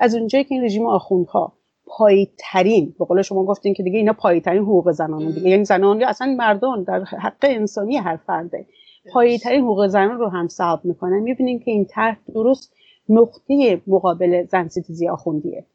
از 0.00 0.14
اونجایی 0.14 0.44
که 0.44 0.54
این 0.54 0.64
رژیم 0.64 0.86
آخوندها 0.86 1.52
پایی 1.86 2.30
ترین 2.38 2.94
به 2.98 3.04
قول 3.04 3.22
شما 3.22 3.44
گفتین 3.44 3.74
که 3.74 3.82
دیگه 3.82 3.98
اینا 3.98 4.12
پایی 4.12 4.40
ترین 4.40 4.62
حقوق 4.62 4.90
زنان 4.90 5.30
دیگه. 5.30 5.48
یعنی 5.48 5.64
زنان 5.64 6.00
یا 6.00 6.08
اصلا 6.08 6.34
مردان 6.38 6.82
در 6.82 7.04
حق 7.04 7.36
انسانی 7.42 7.96
هر 7.96 8.16
فرده. 8.16 8.66
پایی 9.12 9.38
ترین 9.38 9.60
حقوق 9.60 9.86
زنان 9.86 10.18
رو 10.18 10.28
هم 10.28 10.48
صاحب 10.48 10.84
می‌کنن. 10.84 11.18
می‌بینیم 11.18 11.58
که 11.58 11.70
این 11.70 11.84
طرح 11.84 12.18
درست 12.34 12.72
نقطه 13.08 13.82
مقابل 13.86 14.46
زن 14.46 14.68
ستیزی 14.68 15.08
آخوندیه. 15.08 15.66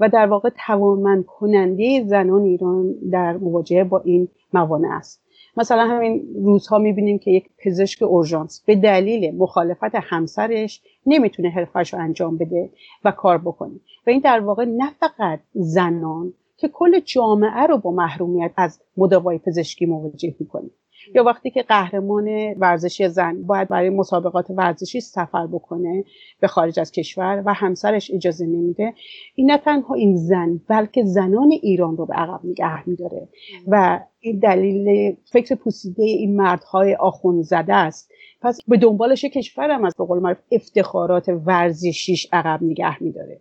و 0.00 0.08
در 0.08 0.26
واقع 0.26 0.50
توانمند 0.66 1.26
کننده 1.26 2.04
زنان 2.06 2.42
ایران 2.42 2.94
در 3.12 3.36
مواجهه 3.36 3.84
با 3.84 4.00
این 4.00 4.28
موانع 4.52 4.96
است. 4.96 5.22
مثلا 5.56 5.86
همین 5.86 6.34
روزها 6.44 6.78
می‌بینیم 6.78 7.18
که 7.18 7.30
یک 7.30 7.50
پزشک 7.58 8.02
اورژانس 8.02 8.62
به 8.66 8.76
دلیل 8.76 9.36
مخالفت 9.36 9.94
همسرش 9.94 10.82
نمی‌تونه 11.06 11.48
حرفش 11.50 11.94
رو 11.94 12.00
انجام 12.00 12.36
بده 12.36 12.70
و 13.04 13.10
کار 13.10 13.38
بکنه. 13.38 13.80
و 14.06 14.10
این 14.10 14.20
در 14.20 14.40
واقع 14.40 14.64
نه 14.64 14.90
فقط 15.00 15.40
زنان 15.52 16.32
که 16.56 16.68
کل 16.68 17.00
جامعه 17.00 17.66
رو 17.66 17.78
با 17.78 17.90
محرومیت 17.90 18.52
از 18.56 18.80
مداوای 18.96 19.38
پزشکی 19.38 19.86
مواجه 19.86 20.34
می‌کنه. 20.40 20.70
یا 21.14 21.24
وقتی 21.24 21.50
که 21.50 21.62
قهرمان 21.62 22.54
ورزشی 22.58 23.08
زن 23.08 23.42
باید 23.42 23.68
برای 23.68 23.90
مسابقات 23.90 24.50
ورزشی 24.50 25.00
سفر 25.00 25.46
بکنه 25.46 26.04
به 26.40 26.46
خارج 26.46 26.80
از 26.80 26.92
کشور 26.92 27.42
و 27.46 27.54
همسرش 27.54 28.10
اجازه 28.14 28.46
نمیده 28.46 28.94
این 29.34 29.50
نه 29.50 29.58
تنها 29.58 29.94
این 29.94 30.16
زن 30.16 30.60
بلکه 30.68 31.04
زنان 31.04 31.50
ایران 31.50 31.96
رو 31.96 32.06
به 32.06 32.14
عقب 32.14 32.40
نگه 32.44 32.88
میداره. 32.88 33.28
و 33.66 34.00
این 34.20 34.38
دلیل 34.38 35.16
فکر 35.32 35.54
پوسیده 35.54 36.02
این 36.02 36.36
مردهای 36.36 36.94
آخون 36.94 37.42
زده 37.42 37.74
است. 37.74 38.10
پس 38.42 38.58
به 38.68 38.76
دنبالش 38.76 39.24
کشورم 39.24 39.84
از 39.84 39.94
به 39.98 40.04
قول 40.04 40.34
افتخارات 40.52 41.28
ورزشیش 41.28 42.26
عقب 42.32 42.62
نگه 42.62 43.02
میداره. 43.02 43.40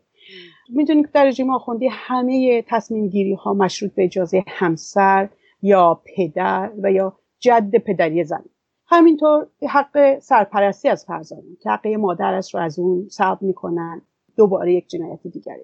می‌دونید 0.70 1.06
که 1.06 1.12
در 1.14 1.26
رژیم 1.26 1.50
آخوندی 1.50 1.88
همه 1.92 2.64
تصمیم 2.68 3.08
گیری 3.08 3.34
ها 3.34 3.54
مشروط 3.54 3.92
به 3.94 4.04
اجازه 4.04 4.44
همسر 4.48 5.30
یا 5.62 6.02
پدر 6.16 6.72
و 6.84 6.92
یا 6.92 7.18
جد 7.40 7.76
پدری 7.76 8.24
زن 8.24 8.44
همینطور 8.88 9.48
حق 9.70 10.20
سرپرستی 10.20 10.90
از 10.90 11.06
فرزندان 11.06 11.58
که 11.62 11.70
حق 11.70 11.88
مادرش 11.88 12.56
رو 12.56 12.62
از 12.62 12.80
اون 12.80 13.08
سلب 13.10 13.42
می‌کنن 13.42 14.02
دوباره 14.38 14.74
یک 14.74 14.88
جنایت 14.88 15.28
دیگری. 15.28 15.64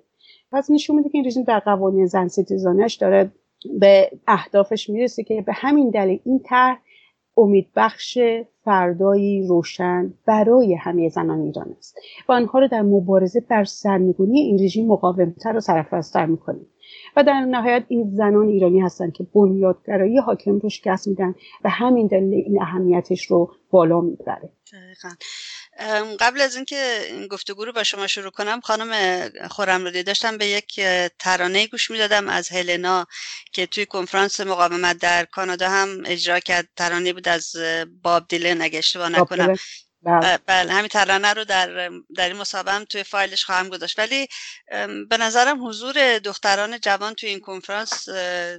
پس 0.52 0.72
نشون 0.72 0.96
میده 0.96 1.10
که 1.10 1.18
این 1.18 1.28
رژیم 1.28 1.44
در 1.44 1.60
قوانین 1.60 2.06
زن 2.06 2.28
ستیزانش 2.28 2.96
داره 2.96 3.32
به 3.80 4.12
اهدافش 4.28 4.90
می‌رسه 4.90 5.24
که 5.24 5.42
به 5.42 5.54
همین 5.54 5.90
دلیل 5.90 6.20
این 6.26 6.40
طرح 6.40 6.78
امیدبخش 7.38 8.18
فردایی 8.64 9.48
روشن 9.48 10.14
برای 10.26 10.74
همه 10.74 11.10
زنان 11.10 11.42
ایران 11.42 11.76
است. 11.78 11.98
و 12.30 12.32
آنها 12.32 12.60
رو 12.60 12.68
در 12.68 12.82
مبارزه 12.82 13.40
بر 13.40 13.64
سرنگونی 13.64 14.40
این 14.40 14.64
رژیم 14.64 14.88
مقاومتر 14.88 15.58
و 15.58 15.60
سرفرازتر 15.60 16.26
می‌کنه 16.26 16.60
و 17.16 17.24
در 17.24 17.40
نهایت 17.40 17.86
این 17.88 18.12
زنان 18.14 18.48
ایرانی 18.48 18.82
هستند 18.82 19.14
که 19.14 19.24
بنیادگرایی 19.36 20.18
حاکم 20.18 20.60
رو 20.60 20.70
شکست 20.70 21.08
میدن 21.08 21.36
و 21.64 21.70
همین 21.70 22.08
دلیل 22.08 22.34
این 22.34 22.62
اهمیتش 22.62 23.26
رو 23.26 23.56
بالا 23.70 24.02
می‌بره. 24.02 24.50
قبل 26.20 26.42
از 26.42 26.56
اینکه 26.56 27.00
این 27.10 27.28
گفتگو 27.28 27.66
رو 27.66 27.72
با 27.72 27.84
شما 27.84 28.08
شروع 28.08 28.32
کنم 28.32 28.60
خانم 28.60 28.92
خورم 29.50 29.84
رو 29.84 30.04
داشتم 30.04 30.38
به 30.38 30.46
یک 30.46 30.82
ترانه 31.20 31.68
گوش 31.68 31.92
می‌دادم 31.92 32.30
از 32.30 32.50
هلنا 32.50 33.06
که 33.52 33.66
توی 33.66 33.86
کنفرانس 33.86 34.40
مقاومت 34.40 34.98
در 34.98 35.26
کانادا 35.26 35.70
هم 35.70 36.04
اجرا 36.06 36.40
کرد. 36.40 36.68
ترانه 36.76 37.14
بود 37.14 37.28
از 37.28 37.56
باب 38.04 38.28
دیلن 38.28 38.62
اگه 38.62 38.80
اشتباه 38.80 39.10
نکنم. 39.10 39.56
بله. 40.06 40.38
بله 40.38 40.74
همین 40.74 40.88
ترانه 40.88 41.34
رو 41.34 41.44
در 41.44 41.90
در 42.16 42.28
این 42.28 42.38
مسابقه 42.38 42.76
هم 42.76 42.86
توی 42.86 43.04
فایلش 43.04 43.44
خواهم 43.44 43.70
گذاشت. 43.70 44.00
ولی 44.00 44.28
به 45.10 45.18
نظرم 45.20 45.68
حضور 45.68 46.20
دختران 46.20 46.80
جوان 46.80 47.14
توی 47.14 47.30
این 47.30 47.40
کنفرانس 47.40 48.10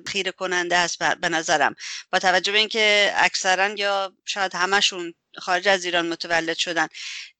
خیره 0.07 0.33
کننده 0.33 0.77
است 0.77 0.99
به 0.99 1.29
نظرم. 1.29 1.75
با 2.13 2.19
توجه 2.19 2.53
به 2.53 2.59
اینکه 2.59 3.13
اکثرا 3.17 3.69
یا 3.69 4.13
شاید 4.25 4.55
همشون 4.55 5.15
خارج 5.39 5.69
از 5.69 5.85
ایران 5.85 6.09
متولد 6.09 6.57
شدن. 6.57 6.89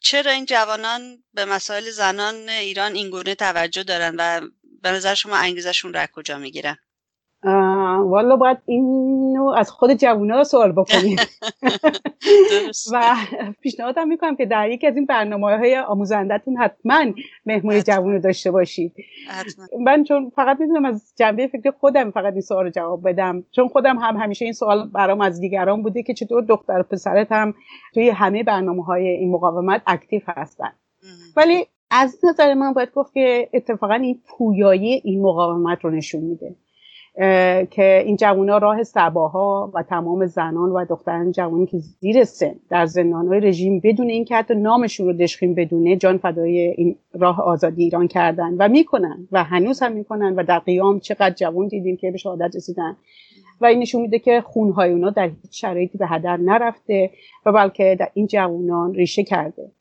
چرا 0.01 0.31
این 0.31 0.47
جوانان 0.47 1.25
به 1.35 1.45
مسائل 1.45 1.91
زنان 1.91 2.49
ایران 2.49 2.95
اینگونه 2.95 3.35
توجه 3.35 3.83
دارن 3.83 4.15
و 4.19 4.49
به 4.83 4.91
نظر 4.91 5.15
شما 5.15 5.37
انگیزشون 5.37 5.95
رو 5.95 6.07
کجا 6.07 6.39
می‌گیرن؟ 6.39 6.79
والا 7.43 8.37
باید 8.37 8.59
اینو 8.67 9.49
از 9.49 9.71
خود 9.71 9.93
جوونا 9.93 10.45
سوال 10.45 10.73
بکنیم 10.73 11.17
و 12.93 13.17
پیشنهادم 13.61 14.09
می‌کنم 14.09 14.37
که 14.37 14.47
در 14.47 14.71
یکی 14.71 14.87
از 14.87 14.97
این 14.97 15.07
برنامه 15.07 15.47
های 15.47 15.79
آموزندتون 15.79 16.57
حتما 16.57 17.05
مهمون 17.47 17.83
جوون 17.83 18.13
رو 18.13 18.21
داشته 18.21 18.51
باشید. 18.51 18.95
من 19.81 20.05
چون 20.05 20.33
فقط 20.37 20.61
می‌تونم 20.61 20.85
از 20.85 21.13
جنبه 21.17 21.47
فکر 21.47 21.71
خودم 21.71 22.11
فقط 22.11 22.33
این 22.33 22.43
سوال 22.43 22.65
رو 22.65 22.71
جواب 22.71 23.09
بدم. 23.09 23.45
چون 23.51 23.69
خودم 23.69 23.99
هم 23.99 24.17
همیشه 24.17 24.45
این 24.45 24.55
سوال 24.55 24.89
برام 24.89 25.21
از 25.21 25.41
دیگران 25.41 25.83
بوده 25.83 26.03
که 26.03 26.15
چطور 26.15 26.43
دختر 26.43 26.81
و 26.81 26.83
پسرت 26.83 27.33
هم 27.33 27.55
توی 27.95 28.09
همه 28.09 28.43
برنامه 28.43 28.85
های 28.85 29.09
این 29.09 29.31
مقاومت 29.31 29.83
اکتیو 29.87 30.23
هستن. 30.27 30.73
ولی 31.37 31.67
از 31.91 32.19
نظر 32.25 32.55
من 32.55 32.73
باید 32.73 32.93
گفت 32.93 33.15
که 33.15 33.49
اتفاقا 33.53 33.95
این 33.95 34.21
پویایی 34.27 35.01
این 35.05 35.23
مقاومت 35.23 35.85
رو 35.85 35.91
نشون 35.91 36.21
میده. 36.21 36.57
که 37.71 38.03
این 38.07 38.17
جوونا 38.17 38.59
راه 38.59 38.83
سباها 38.83 39.71
و 39.75 39.83
تمام 39.83 40.27
زنان 40.27 40.71
و 40.71 40.85
دختران 40.85 41.33
جوانی 41.33 41.67
که 41.67 41.79
زیر 41.79 42.25
سن 42.25 42.55
در 42.71 42.89
های 43.29 43.41
رژیم 43.41 43.81
بدون 43.81 44.09
اینکه 44.09 44.37
حتی 44.37 44.55
نامشون 44.55 45.07
رو 45.07 45.13
دشخیم 45.13 45.55
بدونه 45.55 45.97
جان 45.97 46.19
فدای 46.19 46.59
این 46.59 46.97
راه 47.15 47.41
آزادی 47.41 47.83
ایران 47.83 48.09
کردن 48.09 48.55
و 48.59 48.69
می‌کنن 48.69 49.29
و 49.33 49.45
هنوز 49.45 49.83
هم 49.83 49.93
می‌کنن 49.93 50.35
و 50.35 50.45
در 50.45 50.59
قیام 50.59 51.01
چقدر 51.01 51.35
جوان 51.35 51.69
دیدیم 51.69 51.97
که 51.97 52.11
به 52.11 52.19
شهادت 52.19 52.57
رسیدن. 52.57 52.97
و 53.61 53.67
این 53.67 53.79
نشون 53.79 54.01
میده 54.01 54.19
که 54.19 54.41
خونهای 54.41 54.91
اونا 54.91 55.11
در 55.11 55.29
هیچ 55.43 55.61
شرایطی 55.61 55.99
به 55.99 56.07
هدر 56.07 56.37
نرفته 56.37 57.11
و 57.47 57.53
بلکه 57.53 57.97
در 58.01 58.09
این 58.15 58.27
جوانان 58.27 58.95
ریشه 58.95 59.25
کرده. 59.25 59.73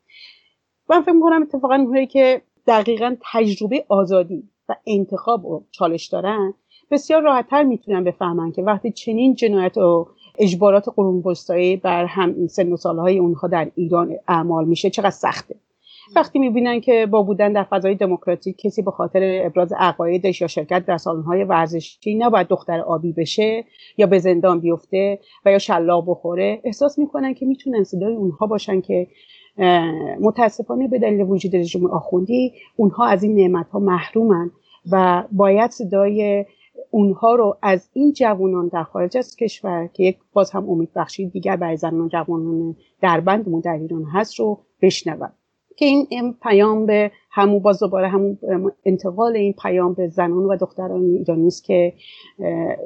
من 0.90 1.02
فکر 1.02 1.12
می‌کنم 1.12 1.42
اتفاقا 1.42 1.74
اونهایی 1.74 2.06
که 2.06 2.42
دقیقا 2.66 3.16
تجربه 3.32 3.84
آزادی 3.88 4.48
و 4.68 4.74
انتخاب 4.86 5.44
و 5.44 5.64
چالش 5.70 6.06
دارن 6.06 6.54
بسیار 6.90 7.22
راحتتر 7.22 7.62
می‌تونن 7.62 8.04
بفهمن 8.04 8.52
که 8.52 8.62
وقتی 8.62 8.90
چنین 8.92 9.34
جنایت 9.34 9.78
و 9.78 10.06
اجبارات 10.38 10.88
قرون 10.96 11.22
وسطایی 11.22 11.76
بر 11.76 12.04
هم 12.04 12.46
سن 12.46 12.72
و 12.72 12.76
سالهای 12.76 13.18
اونها 13.18 13.48
در 13.48 13.70
ایران 13.74 14.14
اعمال 14.28 14.64
میشه 14.64 14.90
چقدر 14.90 15.10
سخته. 15.10 15.56
وقتی 16.16 16.38
می‌بینن 16.38 16.80
که 16.80 17.06
با 17.06 17.22
بودن 17.22 17.52
در 17.52 17.62
فضای 17.62 17.94
دموکراتیک 17.94 18.56
کسی 18.58 18.82
به 18.82 18.90
خاطر 18.90 19.40
ابراز 19.44 19.72
عقایدش 19.78 20.40
یا 20.40 20.46
شرکت 20.46 20.86
در 20.86 20.96
سالن‌های 20.98 21.44
ورزشی 21.44 22.14
نباید 22.14 22.48
دختر 22.48 22.80
آبی 22.80 23.12
بشه 23.12 23.64
یا 23.96 24.06
به 24.06 24.18
زندان 24.18 24.60
بیفته 24.60 25.18
و 25.44 25.52
یا 25.52 25.58
شلاق 25.58 26.04
بخوره 26.10 26.60
احساس 26.64 26.98
می‌کنن 26.98 27.34
که 27.34 27.46
می‌تونن 27.46 27.84
صدای 27.84 28.14
اونها 28.14 28.46
باشن 28.46 28.80
که 28.80 29.06
متاسفانه 30.20 30.88
به 30.88 30.98
دلیل 30.98 31.20
وجود 31.20 31.56
رژیم 31.56 31.86
آخوندی 31.86 32.52
اونها 32.76 33.06
از 33.06 33.22
این 33.22 33.34
نعمت 33.34 33.68
ها 33.68 33.78
محرومن 33.78 34.50
و 34.92 35.24
باید 35.32 35.70
صدای 35.70 36.44
اونها 36.96 37.34
رو 37.34 37.56
از 37.62 37.90
این 37.92 38.12
جوانان 38.12 38.68
در 38.68 38.82
خارج 38.82 39.16
از 39.16 39.36
کشور 39.36 39.86
که 39.86 40.04
یک 40.04 40.18
باز 40.32 40.50
هم 40.50 40.70
امید 40.70 40.90
بخشی 40.96 41.26
دیگر 41.26 41.56
برای 41.56 41.76
زنان 41.76 42.08
جوانان 42.08 42.76
در 43.00 43.20
بندمون 43.20 43.60
در 43.60 43.72
ایران 43.72 44.04
هست 44.04 44.40
رو 44.40 44.58
بشنون 44.82 45.28
که 45.76 45.86
این 45.86 46.34
پیام 46.42 46.86
به 46.86 47.10
همون 47.30 47.58
باز 47.58 47.80
دوباره 47.80 48.08
همون 48.08 48.38
انتقال 48.84 49.36
این 49.36 49.52
پیام 49.62 49.94
به 49.94 50.08
زنان 50.08 50.44
و 50.44 50.56
دختران 50.56 51.02
ایرانی 51.02 51.46
است 51.46 51.64
که 51.64 51.92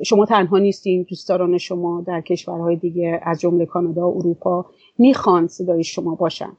شما 0.05 0.27
تنها 0.27 0.59
نیستین 0.59 1.07
دوستداران 1.09 1.59
شما 1.59 2.05
در 2.07 2.21
کشورهای 2.21 2.77
دیگه 2.77 3.21
از 3.23 3.41
جمله 3.41 3.67
کانادا 3.67 4.11
و 4.11 4.19
اروپا 4.19 4.67
می‌خوان 4.99 5.47
صدای 5.47 5.85
شما 5.85 6.15
باشن. 6.15 6.53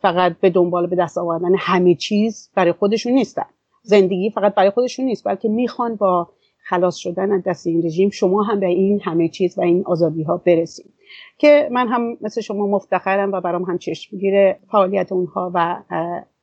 فقط 0.00 0.36
به 0.40 0.50
دنبال 0.50 0.86
به 0.86 0.96
دست 0.96 1.18
آوردن 1.18 1.54
همه 1.58 1.94
چیز 1.94 2.50
برای 2.54 2.72
خودشون 2.72 3.12
نیستن. 3.12 3.46
زندگی 3.82 4.30
فقط 4.30 4.54
برای 4.54 4.70
خودشون 4.70 5.04
نیست 5.04 5.24
بلکه 5.24 5.48
می‌خوان 5.48 5.96
با 5.96 6.28
خلاص 6.64 6.96
شدن 6.96 7.32
از 7.32 7.42
دست 7.46 7.66
این 7.66 7.86
رژیم 7.86 8.10
شما 8.10 8.42
هم 8.42 8.60
به 8.60 8.66
این 8.66 9.00
همه 9.04 9.28
چیز 9.28 9.58
و 9.58 9.60
این 9.60 9.84
آزادی 9.86 10.22
ها 10.22 10.36
برسید. 10.36 10.94
که 11.38 11.68
من 11.72 11.88
هم 11.88 12.16
مثل 12.20 12.40
شما 12.40 12.66
مفتخرم 12.66 13.32
و 13.32 13.40
برام 13.40 13.62
هم 13.62 13.78
چشمگیر 13.78 14.52
فعالیت 14.52 15.12
اونها 15.12 15.52
و 15.54 15.82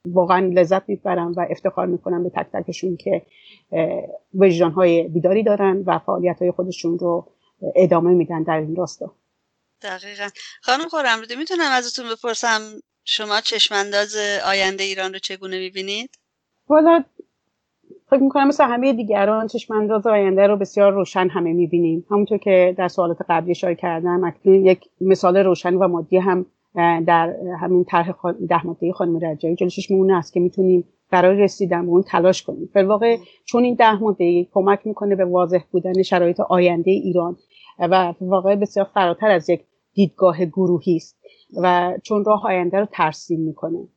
واقعا 0.06 0.40
لذت 0.40 0.90
می‌برم 0.90 1.34
و 1.38 1.48
افتخار 1.50 1.88
می‌کنم 1.88 2.24
به 2.24 2.30
تک 2.30 2.48
تکشون 2.54 2.98
که 2.98 3.22
وجدان 4.34 4.72
های 4.72 5.04
بیداری 5.04 5.44
دارن 5.44 5.84
و 5.86 6.00
فعالیت 6.00 6.42
های 6.42 6.51
خودشون 6.51 7.00
رو 7.00 7.28
ادامه 7.75 8.12
میدن 8.12 8.44
در 8.44 8.58
این 8.58 8.75
راستا. 8.75 9.16
دقیقا. 9.82 10.30
خانم 10.62 10.88
خورمرودی 10.88 11.36
می‌تونم 11.36 11.72
ازتون 11.72 12.06
بپرسم 12.10 12.60
شما 13.04 13.42
چشمانداز 13.42 14.16
آینده 14.46 14.84
ایران 14.84 15.13
رو 15.13 15.20
چگونه 15.20 15.60
می‌بینید؟ 15.60 16.10
والا 16.70 17.04
فکر 18.12 18.24
می‌کنم 18.24 18.48
مثل 18.48 18.63
همه 18.63 18.94
دیگران 18.94 19.48
چشمانداز 19.48 20.08
آینده 20.08 20.48
رو 20.48 20.58
بسیار 20.58 20.94
روشن 20.94 21.27
همه 21.27 21.53
می‌بینیم. 21.53 22.06
همونطور 22.10 22.38
که 22.38 22.75
در 22.77 22.88
سوالات 22.88 23.18
قبلی 23.30 23.51
اشاره 23.51 23.75
کردم 23.75 24.24
اکنون 24.24 24.65
یک 24.65 24.89
مثال 25.01 25.38
روشن 25.38 25.74
و 25.74 25.88
مادی 25.88 26.18
هم 26.18 26.46
در 27.06 27.36
همین 27.62 27.84
طرح 27.84 28.13
ده 28.50 28.65
ماده 28.65 28.94
خانم 28.94 29.20
رجایی 29.25 29.56
جلوشش 29.56 29.91
مونه 29.91 30.18
است 30.18 30.34
که 30.34 30.39
می‌تونیم 30.39 30.84
برای 31.12 31.38
رسیدن 31.38 31.86
به 31.86 31.91
اون 31.91 32.03
تلاش 32.03 32.44
کنیم. 32.44 32.70
واقع 32.75 33.18
چون 33.46 33.63
این 33.63 33.75
ده 33.75 34.00
ماده 34.00 34.48
کمک 34.53 34.88
می‌کنه 34.88 35.15
به 35.15 35.25
واضح 35.25 35.62
بودن 35.72 36.03
شرایط 36.03 36.39
آینده 36.39 36.91
ایران 36.91 37.38
و 37.80 38.13
واقع 38.22 38.56
بسیار 38.56 38.88
فراتر 38.94 39.27
از 39.31 39.50
یک 39.50 39.62
دیدگاه 39.94 40.46
گروهی 40.46 40.96
است 40.96 41.18
و 41.64 41.94
چون 42.03 42.25
راه 42.25 42.46
آینده 42.46 42.79
رو 42.79 42.88
ترسیم 42.92 43.40
می‌کنه. 43.40 43.88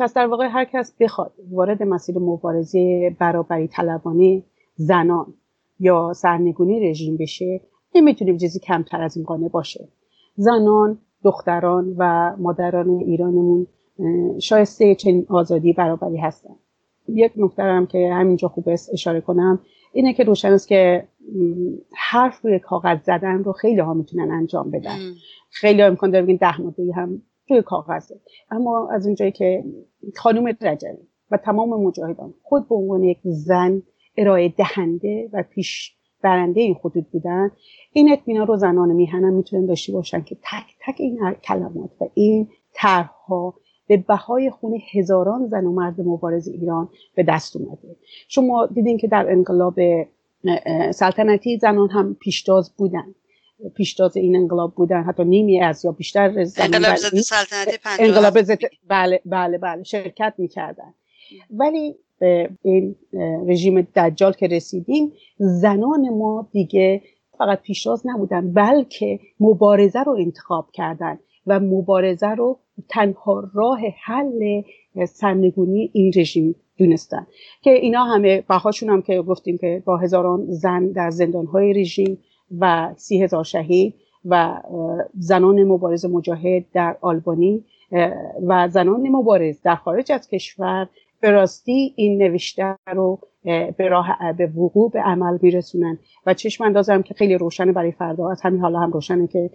پس 0.00 0.14
در 0.14 0.26
واقع 0.26 0.48
هر 0.48 0.64
کس 0.64 0.96
بخواد 1.00 1.32
وارد 1.50 1.82
مسیر 1.82 2.18
مبارزه 2.18 3.16
برابری 3.18 3.68
طلبانه 3.68 4.42
زنان 4.74 5.34
یا 5.80 6.12
سرنگونی 6.12 6.90
رژیم 6.90 7.16
بشه 7.16 7.60
نمی‌تونیم 7.94 8.36
چیزی 8.36 8.60
کمتر 8.60 9.02
از 9.02 9.16
این 9.16 9.26
قانع 9.26 9.48
باشه. 9.48 9.88
زنان 10.36 10.98
دختران 11.24 11.94
و 11.98 12.36
مادران 12.38 12.90
ایرانمون 12.90 13.66
شایسته 14.40 14.94
چنین 14.94 15.26
آزادی 15.28 15.72
برابری 15.72 16.16
هستن. 16.16 16.54
یک 17.08 17.32
نکته 17.36 17.62
هم 17.62 17.86
که 17.86 18.10
همینجا 18.12 18.48
خوب 18.48 18.68
است 18.68 18.90
اشاره 18.92 19.20
کنم 19.20 19.60
اینه 19.92 20.12
که 20.12 20.24
روشن 20.24 20.52
است 20.52 20.68
که 20.68 21.04
حرف 22.10 22.44
روی 22.44 22.58
کاغذ 22.58 22.98
زدن 23.02 23.44
رو 23.44 23.52
خیلی 23.52 23.80
ها 23.80 23.94
می‌تونن 23.94 24.30
انجام 24.30 24.70
بدن. 24.70 24.98
خیلی 25.50 25.82
ها 25.82 25.88
امکان 25.88 26.10
داره 26.10 26.36
ده 26.36 26.60
ماده 26.60 26.92
هم 26.96 27.22
روی 27.50 27.62
کاغذه 27.62 28.20
اما 28.50 28.88
از 28.90 29.06
اونجایی 29.06 29.32
که 29.32 29.64
خانم 30.16 30.46
رجبی 30.60 31.08
و 31.30 31.36
تمام 31.36 31.82
مجاهدان 31.82 32.34
خود 32.42 32.68
به 32.68 32.74
عنوان 32.74 33.04
یک 33.04 33.18
زن 33.24 33.82
ارائه 34.16 34.48
دهنده 34.48 35.30
و 35.32 35.44
پیش 35.50 35.96
برنده 36.22 36.60
این 36.60 36.74
خطوط 36.74 37.04
بودن 37.12 37.50
این 37.92 38.12
اطمینان 38.12 38.46
رو 38.46 38.56
زنان 38.56 38.92
میهنم 38.92 39.32
می‌تونن 39.32 39.66
داشته 39.66 39.92
باشن 39.92 40.22
که 40.22 40.34
تک 40.34 40.76
تک 40.80 40.94
این 40.98 41.34
کلمات 41.34 41.90
و 42.00 42.08
این 42.14 42.48
طرحها 42.74 43.54
به 43.86 43.96
بهای 43.96 44.50
خون 44.50 44.78
هزاران 44.92 45.46
زن 45.46 45.64
و 45.64 45.72
مرد 45.72 46.00
مبارز 46.00 46.48
ایران 46.48 46.88
به 47.14 47.22
دست 47.22 47.56
اومده. 47.56 47.96
شما 48.28 48.66
دیدین 48.66 48.98
که 48.98 49.08
در 49.08 49.32
انقلاب 49.32 49.74
سلطنتی 50.90 51.58
زنان 51.58 51.90
هم 51.90 52.14
پیشتاز 52.14 52.72
بودن. 52.76 53.14
پیشتاز 53.74 54.16
این 54.16 54.36
انقلاب 54.36 54.74
بودن 54.74 55.02
حتی 55.02 55.24
نیمی 55.24 55.60
از 55.60 55.84
یا 55.84 55.92
بیشتر 55.92 56.28
انقلاب 56.58 56.96
ضد 56.96 57.16
سلطنتی 57.16 57.78
انقلاب 57.98 58.42
ضد 58.42 58.58
بله 58.88 59.20
بله 59.26 59.58
بله 59.58 59.82
شرکت 59.82 60.34
می‌کردن. 60.38 60.94
ولی 61.50 61.96
به 62.18 62.50
این 62.62 62.96
رژیم 63.46 63.80
دجال 63.80 64.32
که 64.32 64.46
رسیدیم 64.46 65.12
زنان 65.38 66.08
ما 66.08 66.48
دیگه 66.52 67.02
فقط 67.38 67.62
پیشتاز 67.62 68.02
نبودن 68.04 68.52
بلکه 68.52 69.20
مبارزه 69.40 70.02
رو 70.02 70.12
انتخاب 70.12 70.70
کردن 70.72 71.18
و 71.46 71.60
مبارزه 71.60 72.28
رو 72.28 72.58
تنها 72.88 73.50
راه 73.54 73.80
حل 74.04 74.62
سرنگونی 75.08 75.90
این 75.92 76.12
رژیم 76.16 76.54
دونستن. 76.76 77.26
که 77.62 77.70
اینا 77.70 78.04
همه 78.04 78.40
بهاشون 78.48 78.88
هم 78.88 79.02
که 79.02 79.22
گفتیم 79.22 79.58
که 79.58 79.82
با 79.86 79.96
هزاران 79.96 80.46
زن 80.48 80.92
در 80.92 81.10
زندانهای 81.10 81.72
رژیم 81.72 82.18
و 82.58 82.94
سی 82.96 83.22
هزار 83.22 83.44
شهید 83.44 83.94
و 84.24 84.62
زنان 85.18 85.64
مبارز 85.64 86.06
مجاهد 86.06 86.64
در 86.72 86.96
آلبانی 87.00 87.64
و 88.46 88.68
زنان 88.68 89.08
مبارز 89.08 89.62
در 89.62 89.74
خارج 89.74 90.12
از 90.12 90.28
کشور 90.28 90.88
به 91.20 91.30
راستی 91.30 91.92
این 91.96 92.22
نوشته 92.22 92.76
رو 92.92 93.18
به 93.76 93.88
راه 93.88 94.32
به 94.38 94.46
وقوع 94.46 94.90
به 94.90 95.00
عمل 95.00 95.38
میرسونن. 95.42 95.98
و 96.26 96.34
چشم 96.34 96.64
اندازم 96.64 97.02
که 97.02 97.14
خیلی 97.14 97.34
روشنه 97.34 97.72
برای 97.72 97.92
فردا. 97.92 98.30
از 98.30 98.40
همین 98.42 98.60
حالا 98.60 98.78
هم 98.78 98.90
روشنه 98.90 99.26
که 99.26 99.50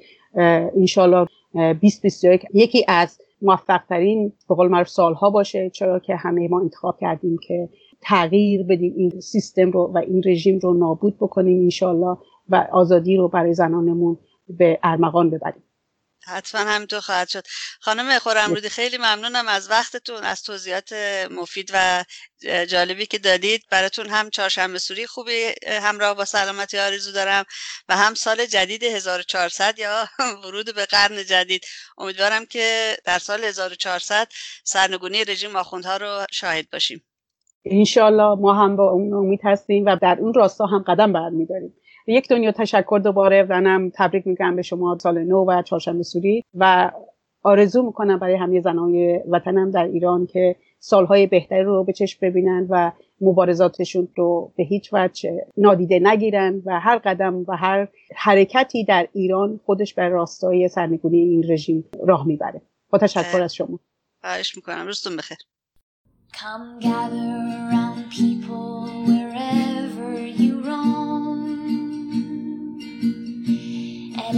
انشالله 0.77 1.27
2021 1.53 2.45
یکی 2.53 2.85
از 2.87 3.19
موفق 3.41 3.81
ترین 3.89 4.33
به 4.49 4.55
قول 4.55 4.67
معروف 4.67 4.89
سالها 4.89 5.29
باشه. 5.29 5.69
چرا 5.69 5.99
که 5.99 6.15
همه 6.15 6.47
ما 6.47 6.61
انتخاب 6.61 6.97
کردیم 6.99 7.37
که 7.47 7.69
تغییر 8.01 8.63
بدیم 8.63 8.93
این 8.97 9.09
سیستم 9.09 9.71
رو 9.71 9.91
و 9.93 9.97
این 9.97 10.21
رژیم 10.25 10.59
رو 10.59 10.73
نابود 10.73 11.17
بکنیم 11.17 11.63
انشالله 11.63 12.17
و 12.49 12.67
آزادی 12.71 13.17
رو 13.17 13.27
برای 13.27 13.53
زنانمون 13.53 14.17
به 14.47 14.79
ارمغان 14.83 15.29
ببریم. 15.29 15.63
حتما 16.27 16.61
همینطور 16.61 16.99
خواهد 16.99 17.27
شد. 17.27 17.43
خانم 17.79 18.19
خورمرودی 18.19 18.69
خیلی 18.69 18.97
ممنونم 18.97 19.47
از 19.47 19.69
وقتتون 19.69 20.23
از 20.23 20.43
توضیحات 20.43 20.93
مفید 21.31 21.71
و 21.73 22.03
جالبی 22.69 23.05
که 23.05 23.17
دادید. 23.17 23.63
براتون 23.71 24.05
هم 24.05 24.29
چهارشنبه 24.29 24.79
سوری 24.79 25.07
خوبی 25.07 25.51
همراه 25.67 26.13
با 26.13 26.25
سلامتی 26.25 26.77
آرزو 26.77 27.11
دارم 27.11 27.45
و 27.89 27.95
هم 27.95 28.13
سال 28.13 28.45
جدید 28.45 28.83
1400 28.83 29.79
یا 29.79 30.05
ورود 30.43 30.75
به 30.75 30.85
قرن 30.85 31.23
جدید. 31.23 31.61
امیدوارم 31.97 32.45
که 32.45 32.97
در 33.05 33.19
سال 33.19 33.43
1400 33.43 34.27
سرنگونی 34.63 35.23
رژیم 35.23 35.55
آخوندها 35.55 35.97
رو 35.97 36.25
شاهد 36.31 36.69
باشیم. 36.69 37.03
انشالله 37.65 38.35
ما 38.35 38.53
هم 38.53 38.75
با 38.75 38.89
اون 38.89 39.13
امید 39.13 39.39
هستیم 39.43 39.85
و 39.85 39.95
در 40.01 40.17
اون 40.19 40.33
راستا 40.33 40.65
هم 40.65 40.83
قدم 40.87 41.13
برمیداریم. 41.13 41.73
یک 42.07 42.29
دنیا 42.29 42.51
تشکر 42.51 43.01
دوباره 43.03 43.45
و 43.49 43.53
هم 43.53 43.91
تبریک 43.95 44.27
میگم 44.27 44.55
به 44.55 44.61
شما 44.61 44.97
سال 45.01 45.23
نو 45.23 45.45
و 45.45 45.61
چهارشنبه 45.61 46.03
سوری 46.03 46.43
و 46.55 46.91
آرزو 47.43 47.83
می‌کنم 47.83 48.19
برای 48.19 48.35
همه 48.35 48.61
زنای 48.61 49.19
وطنم 49.29 49.71
در 49.71 49.83
ایران 49.83 50.25
که 50.25 50.55
سالهای 50.79 51.27
بهتری 51.27 51.63
رو 51.63 51.83
به 51.83 51.93
چشم 51.93 52.19
ببینن 52.21 52.67
و 52.69 52.91
مبارزاتشون 53.21 54.07
رو 54.15 54.51
به 54.57 54.63
هیچ 54.63 54.89
وجه 54.93 55.45
نادیده 55.57 55.99
نگیرن 56.03 56.61
و 56.65 56.79
هر 56.79 56.97
قدم 56.97 57.45
و 57.47 57.57
هر 57.57 57.87
حرکتی 58.15 58.83
در 58.83 59.07
ایران 59.13 59.59
خودش 59.65 59.93
بر 59.93 60.09
راستای 60.09 60.67
سرنگونی 60.67 61.17
این 61.17 61.51
رژیم 61.51 61.85
راه 62.07 62.27
می‌بره. 62.27 62.61
با 62.89 62.97
تشکر 62.97 63.41
از 63.41 63.55
شما. 63.55 63.79
خواهش 64.21 64.55
می‌کنم. 64.55 64.85
روزتون 64.85 65.15
بخیر. 65.15 65.37
Come 66.33 66.83
gather 66.83 67.27
around 67.59 67.99
people 68.11 69.14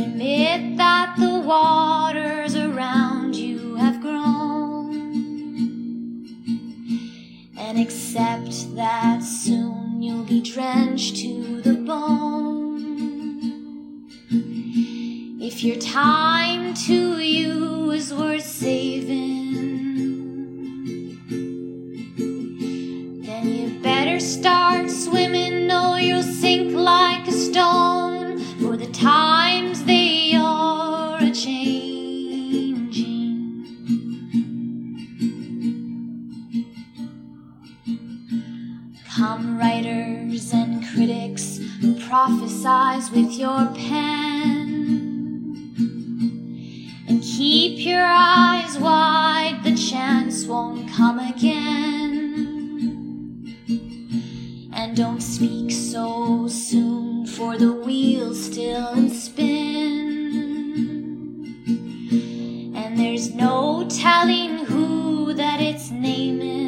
admit 0.02 0.78
that 0.78 1.16
the 1.18 1.40
waters 1.40 2.56
around 2.56 3.36
you 3.36 3.76
have 3.76 4.02
grown 4.02 4.94
and 7.58 7.80
accept 7.80 8.76
that 8.76 9.24
soon 9.24 10.02
you'll 10.02 10.24
be 10.24 10.42
drenched 10.42 11.18
to 11.18 11.62
the 11.62 11.74
bone. 11.74 12.38
If 15.42 15.64
your 15.64 15.78
time 15.78 16.74
to 16.86 17.17
there's 63.18 63.34
no 63.34 63.84
telling 63.90 64.60
who 64.60 65.34
that 65.34 65.60
it's 65.60 65.90
naming. 65.90 66.67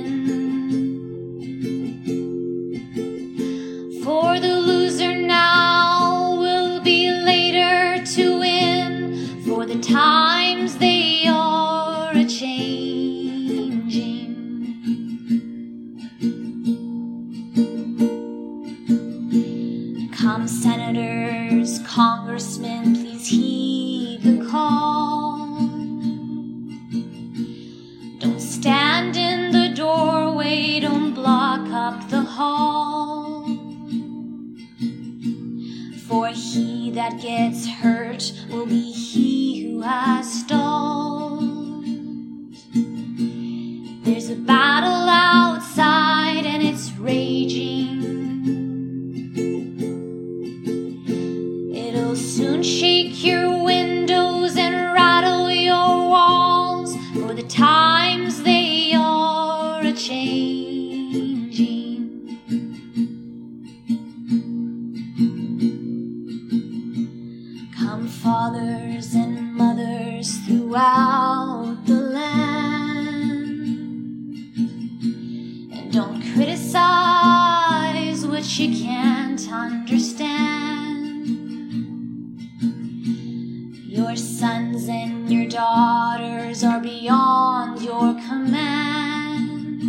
Daughters 86.10 86.64
are 86.64 86.80
beyond 86.80 87.82
your 87.84 88.16
command. 88.28 89.84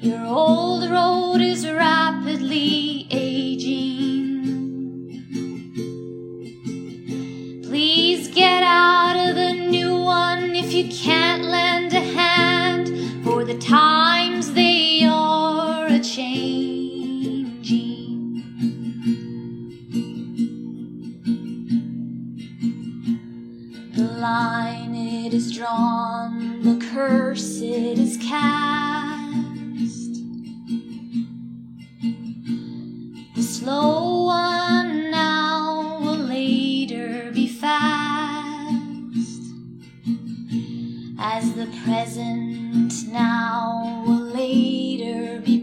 Your 0.00 0.24
old 0.24 0.90
road 0.90 1.42
is 1.42 1.68
rapidly 1.68 3.06
aging. 3.10 4.40
Please 7.64 8.28
get 8.28 8.62
out 8.62 9.28
of 9.28 9.36
the 9.36 9.52
new 9.52 10.00
one 10.00 10.54
if 10.56 10.72
you 10.72 10.88
can't 10.88 11.44
lend 11.44 11.92
a 11.92 12.00
hand, 12.00 12.88
for 13.22 13.44
the 13.44 13.58
times 13.58 13.97
curse 26.98 27.60
it 27.60 27.96
is 27.96 28.16
cast. 28.16 30.14
The 33.36 33.42
slow 33.42 34.24
one 34.24 35.08
now 35.12 36.00
will 36.00 36.16
later 36.16 37.30
be 37.32 37.46
fast, 37.46 38.82
as 41.20 41.52
the 41.54 41.68
present 41.84 42.92
now 43.12 44.02
will 44.04 44.32
later 44.34 45.40
be 45.40 45.57